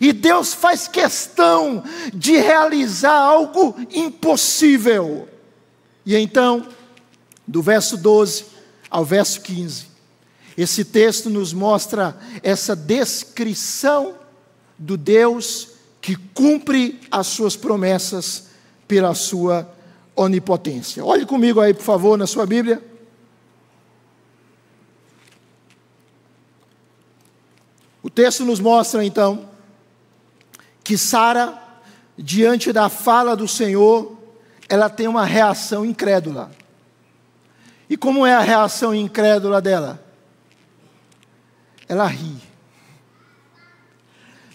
[0.00, 1.82] E Deus faz questão
[2.12, 5.28] de realizar algo impossível.
[6.04, 6.66] E então,
[7.46, 8.44] do verso 12
[8.90, 9.86] ao verso 15,
[10.56, 14.14] Esse texto nos mostra essa descrição
[14.76, 15.68] do Deus
[16.00, 18.48] que cumpre as suas promessas
[18.86, 19.70] pela sua
[20.18, 21.04] onipotência.
[21.04, 22.82] Olhe comigo aí, por favor, na sua Bíblia.
[28.02, 29.48] O texto nos mostra então
[30.82, 31.56] que Sara,
[32.16, 34.18] diante da fala do Senhor,
[34.68, 36.50] ela tem uma reação incrédula.
[37.88, 40.04] E como é a reação incrédula dela?
[41.88, 42.36] Ela ri.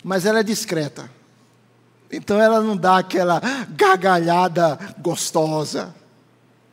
[0.04, 1.10] Mas ela é discreta.
[2.16, 5.96] Então ela não dá aquela gargalhada gostosa,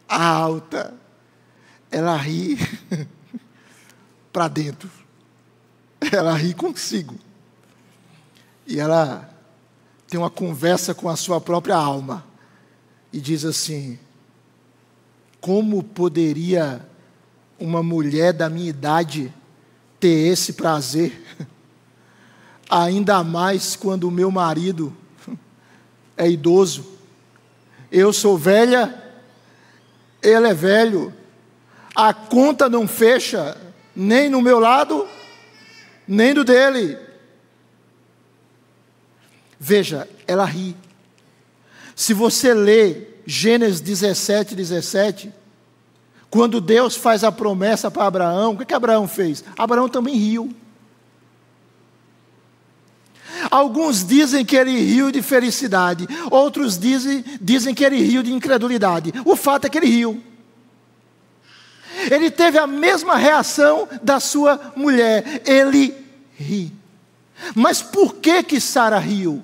[0.06, 0.92] alta.
[1.90, 2.58] Ela ri
[4.30, 4.90] para dentro.
[6.12, 7.14] Ela ri consigo.
[8.66, 9.30] E ela
[10.06, 12.22] tem uma conversa com a sua própria alma.
[13.10, 13.98] E diz assim:
[15.40, 16.86] Como poderia
[17.58, 19.32] uma mulher da minha idade
[19.98, 21.18] ter esse prazer?
[22.68, 24.99] Ainda mais quando o meu marido
[26.20, 26.84] é idoso.
[27.90, 28.94] Eu sou velha,
[30.22, 31.14] ele é velho.
[31.96, 33.56] A conta não fecha,
[33.96, 35.08] nem no meu lado,
[36.06, 36.98] nem do dele.
[39.58, 40.76] Veja, ela ri.
[41.96, 45.32] Se você lê Gênesis 17, 17,
[46.28, 49.42] quando Deus faz a promessa para Abraão, o que, que Abraão fez?
[49.56, 50.54] Abraão também riu.
[53.50, 59.12] Alguns dizem que ele riu de felicidade, outros dizem, dizem que ele riu de incredulidade.
[59.24, 60.22] O fato é que ele riu.
[62.10, 65.94] Ele teve a mesma reação da sua mulher, ele
[66.38, 66.72] ri.
[67.54, 69.42] Mas por que que Sara riu?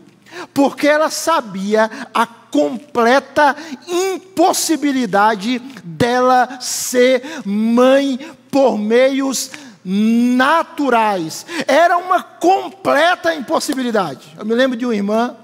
[0.54, 3.57] Porque ela sabia a completa
[3.88, 8.18] impossibilidade dela ser mãe
[8.50, 9.50] por meios
[9.89, 11.47] naturais.
[11.68, 14.34] Era uma completa impossibilidade.
[14.37, 15.37] Eu me lembro de uma irmã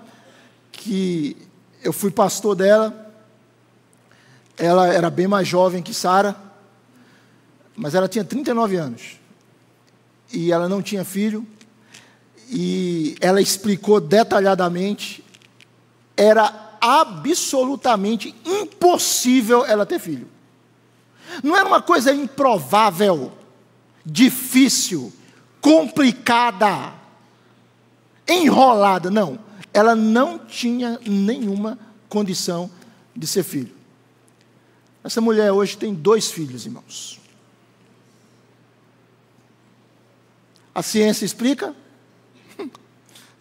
[0.72, 1.36] que
[1.80, 3.12] eu fui pastor dela.
[4.58, 6.34] Ela era bem mais jovem que Sara,
[7.76, 9.16] mas ela tinha 39 anos.
[10.32, 11.46] E ela não tinha filho.
[12.50, 15.24] E ela explicou detalhadamente.
[16.16, 20.28] Era absolutamente impossível ela ter filho.
[21.44, 23.32] Não era uma coisa improvável
[24.04, 25.12] difícil,
[25.60, 26.92] complicada,
[28.26, 29.10] enrolada.
[29.10, 29.38] Não,
[29.72, 31.78] ela não tinha nenhuma
[32.08, 32.70] condição
[33.14, 33.74] de ser filho.
[35.04, 37.20] Essa mulher hoje tem dois filhos, irmãos.
[40.74, 41.74] A ciência explica?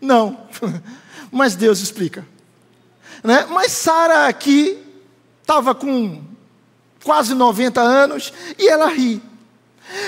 [0.01, 0.47] Não,
[1.31, 2.27] mas Deus explica.
[3.23, 3.45] Né?
[3.45, 4.83] Mas Sara aqui
[5.41, 6.23] estava com
[7.03, 9.21] quase 90 anos e ela ri.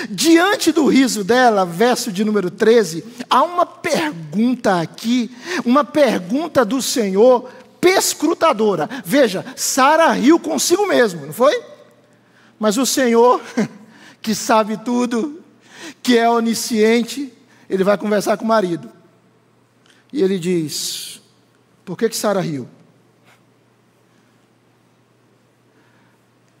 [0.08, 5.30] Diante do riso dela, verso de número 13, há uma pergunta aqui,
[5.64, 8.88] uma pergunta do Senhor perscrutadora.
[9.04, 11.62] Veja, Sara riu consigo mesmo, não foi?
[12.58, 13.42] Mas o Senhor,
[14.22, 15.42] que sabe tudo,
[16.02, 17.32] que é onisciente,
[17.68, 18.90] ele vai conversar com o marido.
[20.12, 21.20] E ele diz:
[21.84, 22.68] Por que, que Sara riu?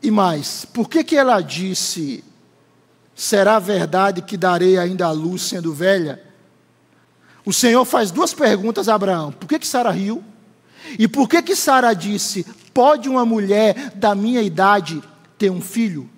[0.02, 2.22] E mais, por que, que ela disse
[3.14, 6.22] Será verdade que darei ainda a luz sendo velha?
[7.44, 10.22] O Senhor faz duas perguntas a Abraão: por que, que Sara riu?
[10.98, 15.02] E por que, que Sara disse: pode uma mulher da minha idade
[15.38, 16.10] ter um filho?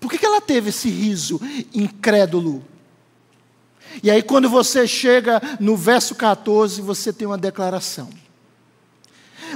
[0.00, 1.40] Por que, que ela teve esse riso
[1.74, 2.64] incrédulo?
[4.02, 8.08] E aí, quando você chega no verso 14, você tem uma declaração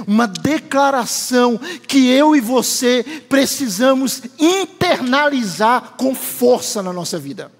[0.07, 7.51] uma declaração que eu e você precisamos internalizar com força na nossa vida.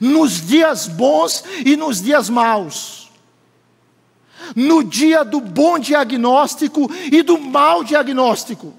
[0.00, 3.10] Nos dias bons e nos dias maus.
[4.54, 8.74] No dia do bom diagnóstico e do mau diagnóstico.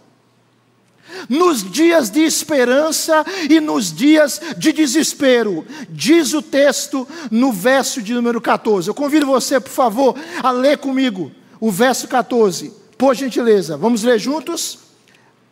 [1.29, 8.13] Nos dias de esperança e nos dias de desespero, diz o texto no verso de
[8.13, 8.89] número 14.
[8.89, 14.19] Eu convido você, por favor, a ler comigo o verso 14, por gentileza, vamos ler
[14.19, 14.79] juntos?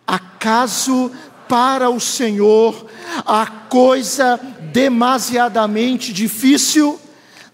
[0.05, 1.11] Acaso
[1.47, 2.87] para o Senhor
[3.25, 4.39] a coisa
[4.71, 6.99] demasiadamente difícil?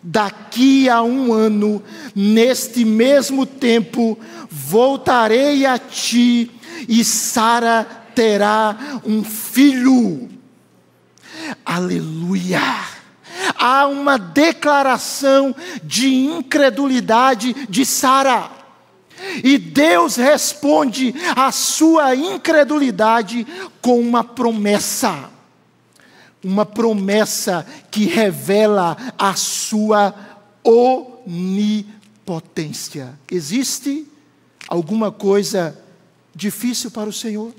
[0.04, 1.84] Daqui a um ano,
[2.16, 4.18] neste mesmo tempo,
[4.50, 6.50] voltarei a ti
[6.88, 7.86] e Sara
[8.16, 10.30] terá um filho.
[11.64, 13.01] Aleluia!
[13.56, 18.50] Há uma declaração de incredulidade de Sara.
[19.44, 23.46] E Deus responde à sua incredulidade
[23.82, 25.30] com uma promessa.
[26.44, 30.16] uma promessa que revela a sua
[30.64, 31.90] onipotência.
[33.30, 34.08] Existe
[34.68, 35.78] alguma coisa
[36.34, 37.54] difícil para o Senhor?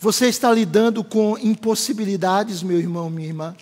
[0.00, 3.56] Você está lidando com impossibilidades, meu irmão, minha irmã?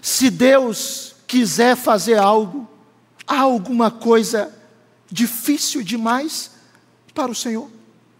[0.00, 2.68] Se Deus quiser fazer algo,
[3.26, 4.52] há alguma coisa
[5.08, 6.50] difícil demais
[7.14, 7.70] para o Senhor?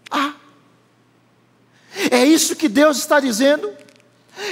[0.09, 0.35] Há.
[2.09, 3.69] É isso que Deus está dizendo.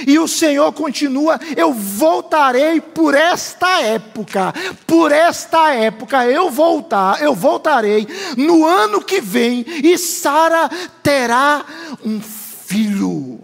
[0.06, 4.52] E o Senhor continua: Eu voltarei por esta época,
[4.86, 8.06] por esta época eu voltar, eu voltarei
[8.36, 10.70] no ano que vem e Sara
[11.02, 11.64] terá
[12.04, 13.40] um filho.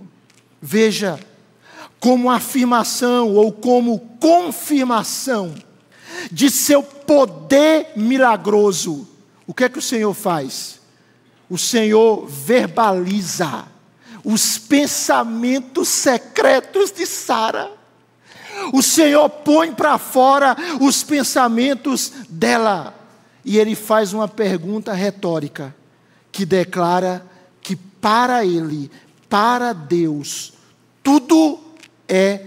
[0.60, 1.18] Veja,
[2.00, 5.54] como afirmação ou como confirmação
[6.30, 9.06] de seu poder milagroso,
[9.46, 10.80] o que é que o Senhor faz?
[11.50, 13.66] O Senhor verbaliza
[14.28, 17.72] os pensamentos secretos de Sara.
[18.74, 22.94] O Senhor põe para fora os pensamentos dela.
[23.42, 25.74] E ele faz uma pergunta retórica
[26.30, 27.24] que declara
[27.62, 28.90] que para ele,
[29.30, 30.52] para Deus,
[31.02, 31.58] tudo
[32.06, 32.44] é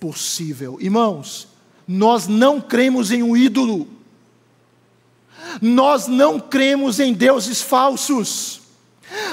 [0.00, 0.78] possível.
[0.80, 1.48] Irmãos,
[1.86, 3.86] nós não cremos em um ídolo.
[5.60, 8.57] Nós não cremos em deuses falsos.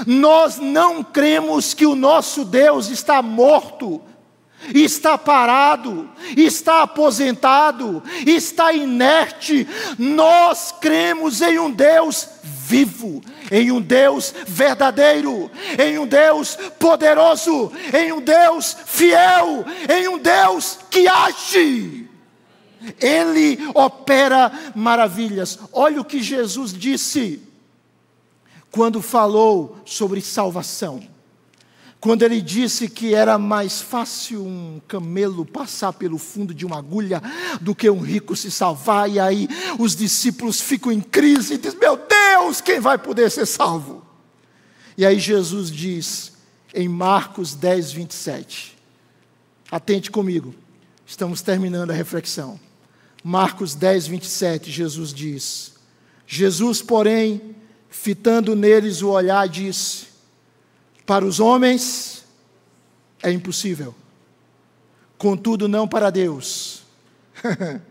[0.06, 4.02] Nós não cremos que o nosso Deus está morto,
[4.74, 9.68] está parado, está aposentado, está inerte.
[9.98, 13.22] Nós cremos em um Deus vivo,
[13.52, 20.80] em um Deus verdadeiro, em um Deus poderoso, em um Deus fiel, em um Deus
[20.90, 22.10] que age.
[23.00, 25.60] Ele opera maravilhas.
[25.72, 27.42] Olha o que Jesus disse
[28.76, 31.02] quando falou sobre salvação.
[31.98, 37.22] Quando ele disse que era mais fácil um camelo passar pelo fundo de uma agulha
[37.62, 39.48] do que um rico se salvar, e aí
[39.80, 44.04] os discípulos ficam em crise e dizem: Meu Deus, quem vai poder ser salvo?
[44.98, 46.34] E aí Jesus diz
[46.74, 48.78] em Marcos 10, 27.
[49.72, 50.54] Atente comigo,
[51.06, 52.60] estamos terminando a reflexão.
[53.24, 55.76] Marcos 10, 27, Jesus diz:
[56.28, 57.56] Jesus, porém,
[58.02, 60.08] fitando neles o olhar, disse:
[61.06, 62.26] Para os homens
[63.24, 63.96] é impossível,
[65.18, 66.84] contudo, não para Deus.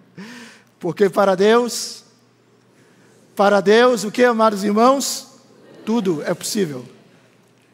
[0.79, 2.05] Porque para Deus,
[3.35, 5.29] para Deus, o que, amados irmãos?
[5.85, 6.85] Tudo é possível.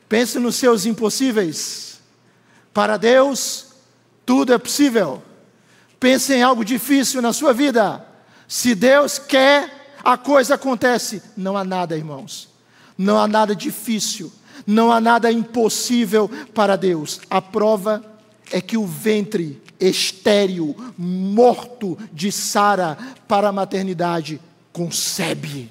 [0.09, 2.01] Pense nos seus impossíveis.
[2.73, 3.67] Para Deus,
[4.25, 5.23] tudo é possível.
[5.99, 8.05] Pense em algo difícil na sua vida.
[8.49, 11.23] Se Deus quer, a coisa acontece.
[11.37, 12.49] Não há nada, irmãos.
[12.97, 14.33] Não há nada difícil.
[14.67, 17.21] Não há nada impossível para Deus.
[17.31, 18.05] A prova
[18.51, 24.41] é que o ventre estéril, morto de Sara para a maternidade,
[24.73, 25.71] concebe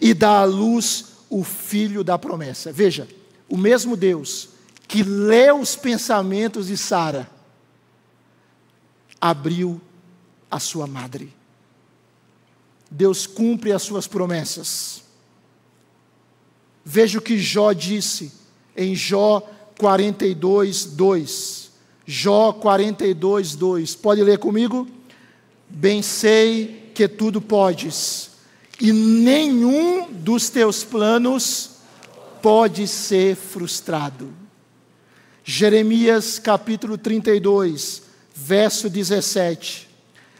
[0.00, 2.72] e dá à luz o filho da promessa.
[2.72, 3.08] Veja,
[3.48, 4.50] o mesmo Deus
[4.88, 7.28] que leu os pensamentos de Sara
[9.20, 9.80] abriu
[10.50, 11.34] a sua madre.
[12.96, 15.02] Deus cumpre as suas promessas.
[16.82, 18.32] Veja o que Jó disse
[18.74, 19.46] em Jó
[19.78, 21.70] 42, 2.
[22.06, 23.94] Jó 42, 2.
[23.96, 24.88] Pode ler comigo?
[25.68, 28.30] Bem sei que tudo podes,
[28.80, 31.72] e nenhum dos teus planos
[32.40, 34.32] pode ser frustrado.
[35.44, 39.86] Jeremias capítulo 32, verso 17.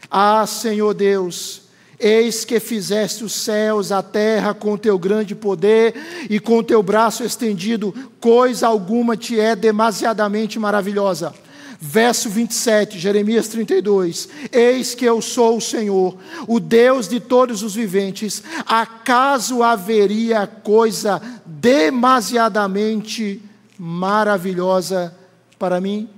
[0.09, 1.66] Ah, Senhor Deus,
[1.99, 5.95] Eis que fizeste os céus, a terra com teu grande poder
[6.29, 11.33] e com teu braço estendido, coisa alguma te é demasiadamente maravilhosa.
[11.79, 16.17] Verso 27, Jeremias 32: Eis que eu sou o Senhor,
[16.47, 23.41] o Deus de todos os viventes, acaso haveria coisa demasiadamente
[23.77, 25.15] maravilhosa
[25.59, 26.09] para mim?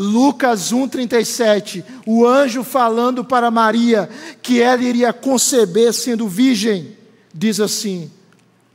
[0.00, 4.08] Lucas 1,37, o anjo falando para Maria
[4.40, 6.96] que ela iria conceber sendo virgem,
[7.34, 8.08] diz assim: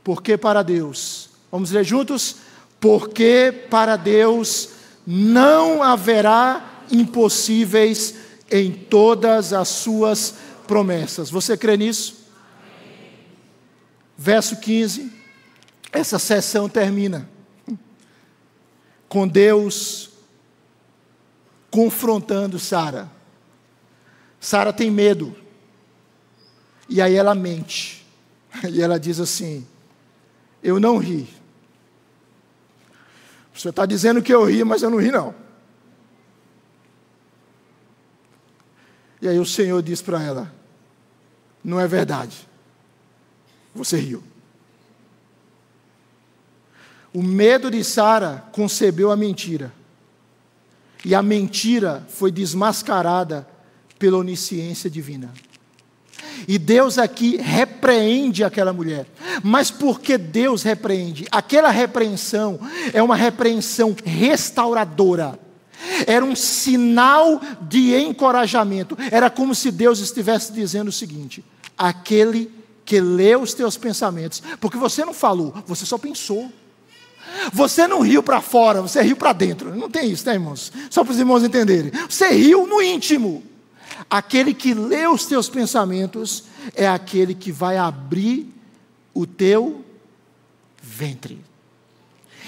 [0.04, 2.36] porque para Deus, vamos ler juntos?
[2.78, 4.68] Porque para Deus
[5.06, 8.16] não haverá impossíveis
[8.50, 10.34] em todas as suas
[10.66, 11.30] promessas.
[11.30, 12.16] Você crê nisso?
[14.14, 15.10] Verso 15,
[15.90, 17.26] essa sessão termina
[19.08, 20.10] com Deus
[21.74, 23.10] confrontando Sara.
[24.38, 25.34] Sara tem medo.
[26.88, 28.06] E aí ela mente.
[28.70, 29.66] E ela diz assim:
[30.62, 31.28] Eu não ri.
[33.52, 35.34] Você está dizendo que eu ri, mas eu não ri, não.
[39.20, 40.54] E aí o Senhor diz para ela:
[41.64, 42.46] Não é verdade.
[43.74, 44.22] Você riu.
[47.12, 49.72] O medo de Sara concebeu a mentira.
[51.04, 53.46] E a mentira foi desmascarada
[53.98, 55.32] pela onisciência divina.
[56.48, 59.06] E Deus aqui repreende aquela mulher.
[59.42, 61.26] Mas por que Deus repreende?
[61.30, 62.58] Aquela repreensão
[62.92, 65.38] é uma repreensão restauradora.
[66.06, 68.96] Era um sinal de encorajamento.
[69.10, 71.44] Era como se Deus estivesse dizendo o seguinte:
[71.76, 72.50] aquele
[72.84, 76.50] que lê os teus pensamentos, porque você não falou, você só pensou.
[77.52, 79.74] Você não riu para fora, você riu para dentro.
[79.74, 80.72] Não tem isso, né, irmãos?
[80.90, 81.92] Só para os irmãos entenderem.
[82.08, 83.42] Você riu no íntimo.
[84.08, 88.52] Aquele que lê os teus pensamentos é aquele que vai abrir
[89.12, 89.84] o teu
[90.82, 91.44] ventre.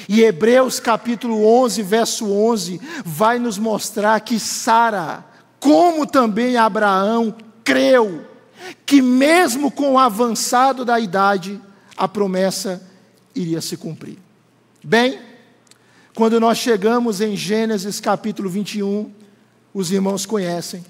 [0.08, 5.24] E Hebreus capítulo 11, verso 11, vai nos mostrar que Sara,
[5.58, 7.34] como também Abraão,
[7.64, 8.24] creu
[8.84, 11.60] que, mesmo com o avançado da idade,
[11.96, 12.82] a promessa
[13.34, 14.18] iria se cumprir.
[14.88, 15.18] Bem,
[16.14, 19.12] quando nós chegamos em Gênesis capítulo 21,
[19.74, 20.86] os irmãos conhecem,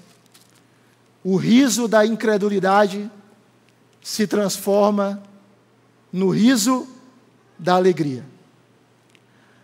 [1.23, 3.09] o riso da incredulidade
[3.99, 5.19] se transforma
[6.13, 6.87] no riso
[7.57, 8.23] da alegria.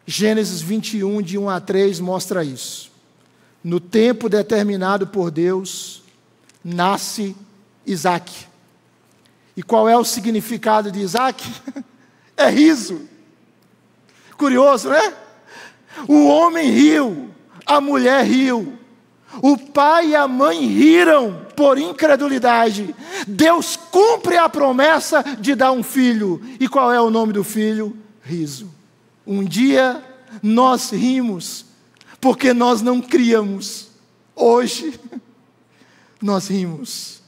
[0.07, 2.91] Gênesis 21, de 1 a 3, mostra isso.
[3.63, 6.01] No tempo determinado por Deus,
[6.63, 7.35] nasce
[7.85, 8.47] Isaac.
[9.55, 11.47] E qual é o significado de Isaac?
[12.35, 13.12] É riso.
[14.43, 15.13] Curioso, né?
[16.05, 17.29] O homem riu,
[17.65, 18.77] a mulher riu,
[19.41, 22.93] o pai e a mãe riram por incredulidade.
[23.25, 26.41] Deus cumpre a promessa de dar um filho.
[26.59, 27.95] E qual é o nome do filho?
[28.21, 28.69] Riso.
[29.25, 30.03] Um dia
[30.41, 31.65] nós rimos
[32.19, 33.91] porque nós não criamos.
[34.35, 34.99] Hoje
[36.21, 37.21] nós rimos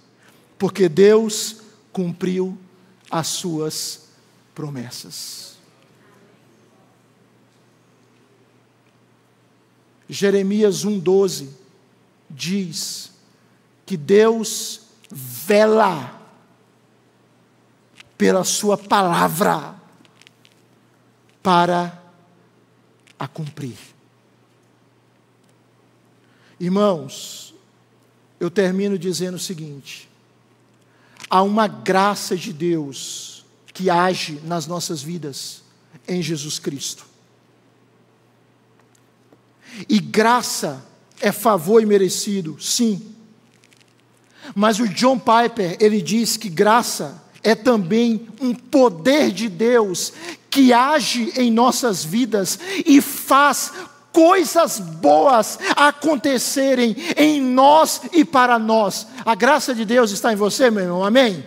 [0.60, 1.62] porque Deus
[1.94, 2.58] cumpriu
[3.10, 4.10] as suas
[4.54, 5.55] promessas.
[10.10, 11.50] Jeremias 1,12
[12.30, 13.12] diz
[13.86, 14.82] que Deus
[15.12, 16.22] vela
[18.18, 19.76] pela Sua palavra
[21.42, 22.02] para
[23.20, 23.78] a cumprir.
[26.60, 27.54] Irmãos,
[28.40, 30.10] eu termino dizendo o seguinte:
[31.30, 35.62] há uma graça de Deus que age nas nossas vidas
[36.08, 37.06] em Jesus Cristo.
[39.88, 40.84] E graça
[41.20, 43.02] é favor imerecido, sim.
[44.54, 50.14] Mas o John Piper, ele diz que graça é também um poder de Deus
[50.50, 53.72] que age em nossas vidas e faz
[54.12, 59.08] coisas boas acontecerem em nós e para nós.
[59.26, 61.46] A graça de Deus está em você, meu irmão, amém?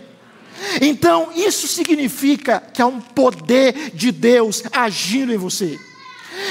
[0.81, 5.79] Então, isso significa que há um poder de Deus agindo em você.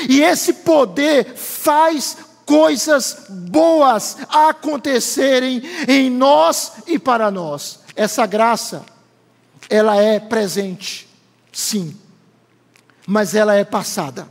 [0.09, 7.81] E esse poder faz coisas boas acontecerem em nós e para nós.
[7.95, 8.85] Essa graça,
[9.69, 11.09] ela é presente,
[11.53, 11.95] sim,
[13.07, 14.29] mas ela é passada.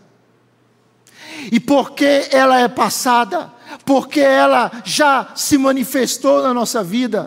[1.52, 3.52] E porque ela é passada,
[3.86, 7.26] porque ela já se manifestou na nossa vida,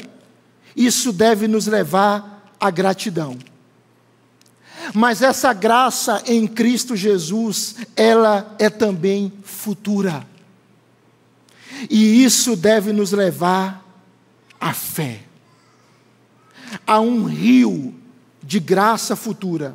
[0.74, 3.38] isso deve nos levar à gratidão.
[4.95, 10.26] Mas essa graça em Cristo Jesus, ela é também futura.
[11.89, 13.85] E isso deve nos levar
[14.61, 15.22] à fé.
[16.87, 17.95] A um rio
[18.43, 19.74] de graça futura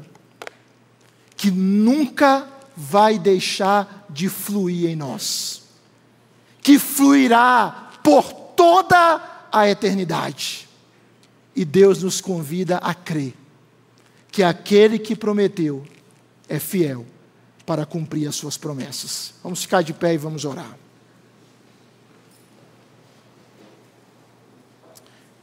[1.36, 5.64] que nunca vai deixar de fluir em nós.
[6.62, 10.68] Que fluirá por toda a eternidade.
[11.56, 13.34] E Deus nos convida a crer
[14.36, 15.88] que aquele que prometeu
[16.50, 17.06] é fiel
[17.66, 19.34] para cumprir as suas promessas.
[19.42, 20.78] Vamos ficar de pé e vamos orar.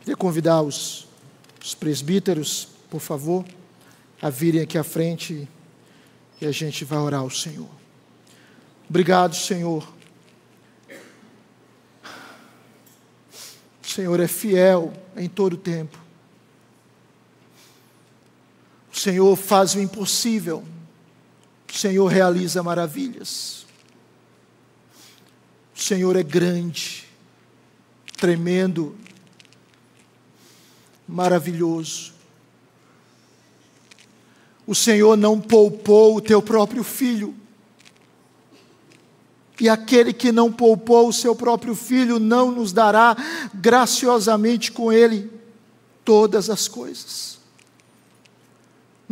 [0.01, 1.09] Queria convidar os,
[1.65, 3.47] os presbíteros, por favor,
[4.21, 5.49] a virem aqui à frente
[6.39, 7.71] e a gente vai orar ao Senhor.
[8.91, 9.91] Obrigado, Senhor.
[13.83, 16.03] O Senhor é fiel em todo o tempo.
[18.92, 20.63] O Senhor faz o impossível.
[21.69, 23.67] O Senhor realiza maravilhas.
[25.75, 27.09] O Senhor é grande,
[28.17, 28.97] tremendo,
[31.09, 32.13] maravilhoso.
[34.65, 37.35] O Senhor não poupou o teu próprio filho,
[39.61, 43.17] E aquele que não poupou o seu próprio filho não nos dará
[43.55, 45.31] graciosamente com ele
[46.05, 47.42] todas as coisas.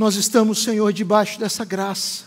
[0.01, 2.25] Nós estamos, Senhor, debaixo dessa graça.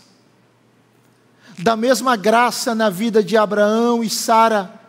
[1.57, 4.79] Da mesma graça na vida de Abraão e Sara,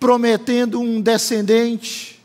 [0.00, 2.20] prometendo um descendente,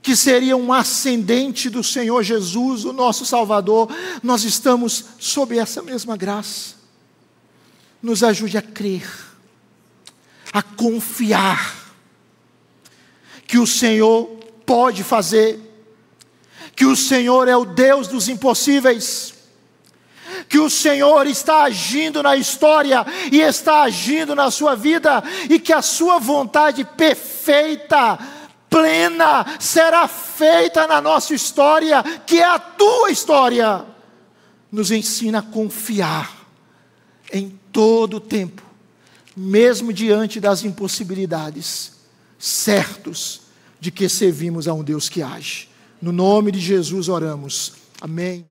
[0.00, 3.92] que seria um ascendente do Senhor Jesus, o nosso Salvador,
[4.22, 6.76] nós estamos sob essa mesma graça.
[8.00, 9.10] Nos ajude a crer,
[10.52, 11.74] a confiar,
[13.44, 14.26] que o Senhor
[14.64, 15.65] pode fazer,
[16.76, 19.34] que o Senhor é o Deus dos impossíveis,
[20.46, 25.72] que o Senhor está agindo na história e está agindo na sua vida, e que
[25.72, 28.18] a sua vontade perfeita,
[28.68, 33.86] plena, será feita na nossa história, que é a tua história,
[34.70, 36.46] nos ensina a confiar
[37.32, 38.62] em todo o tempo,
[39.34, 41.92] mesmo diante das impossibilidades,
[42.38, 43.42] certos
[43.80, 45.75] de que servimos a um Deus que age.
[46.00, 47.72] No nome de Jesus oramos.
[48.00, 48.46] Amém.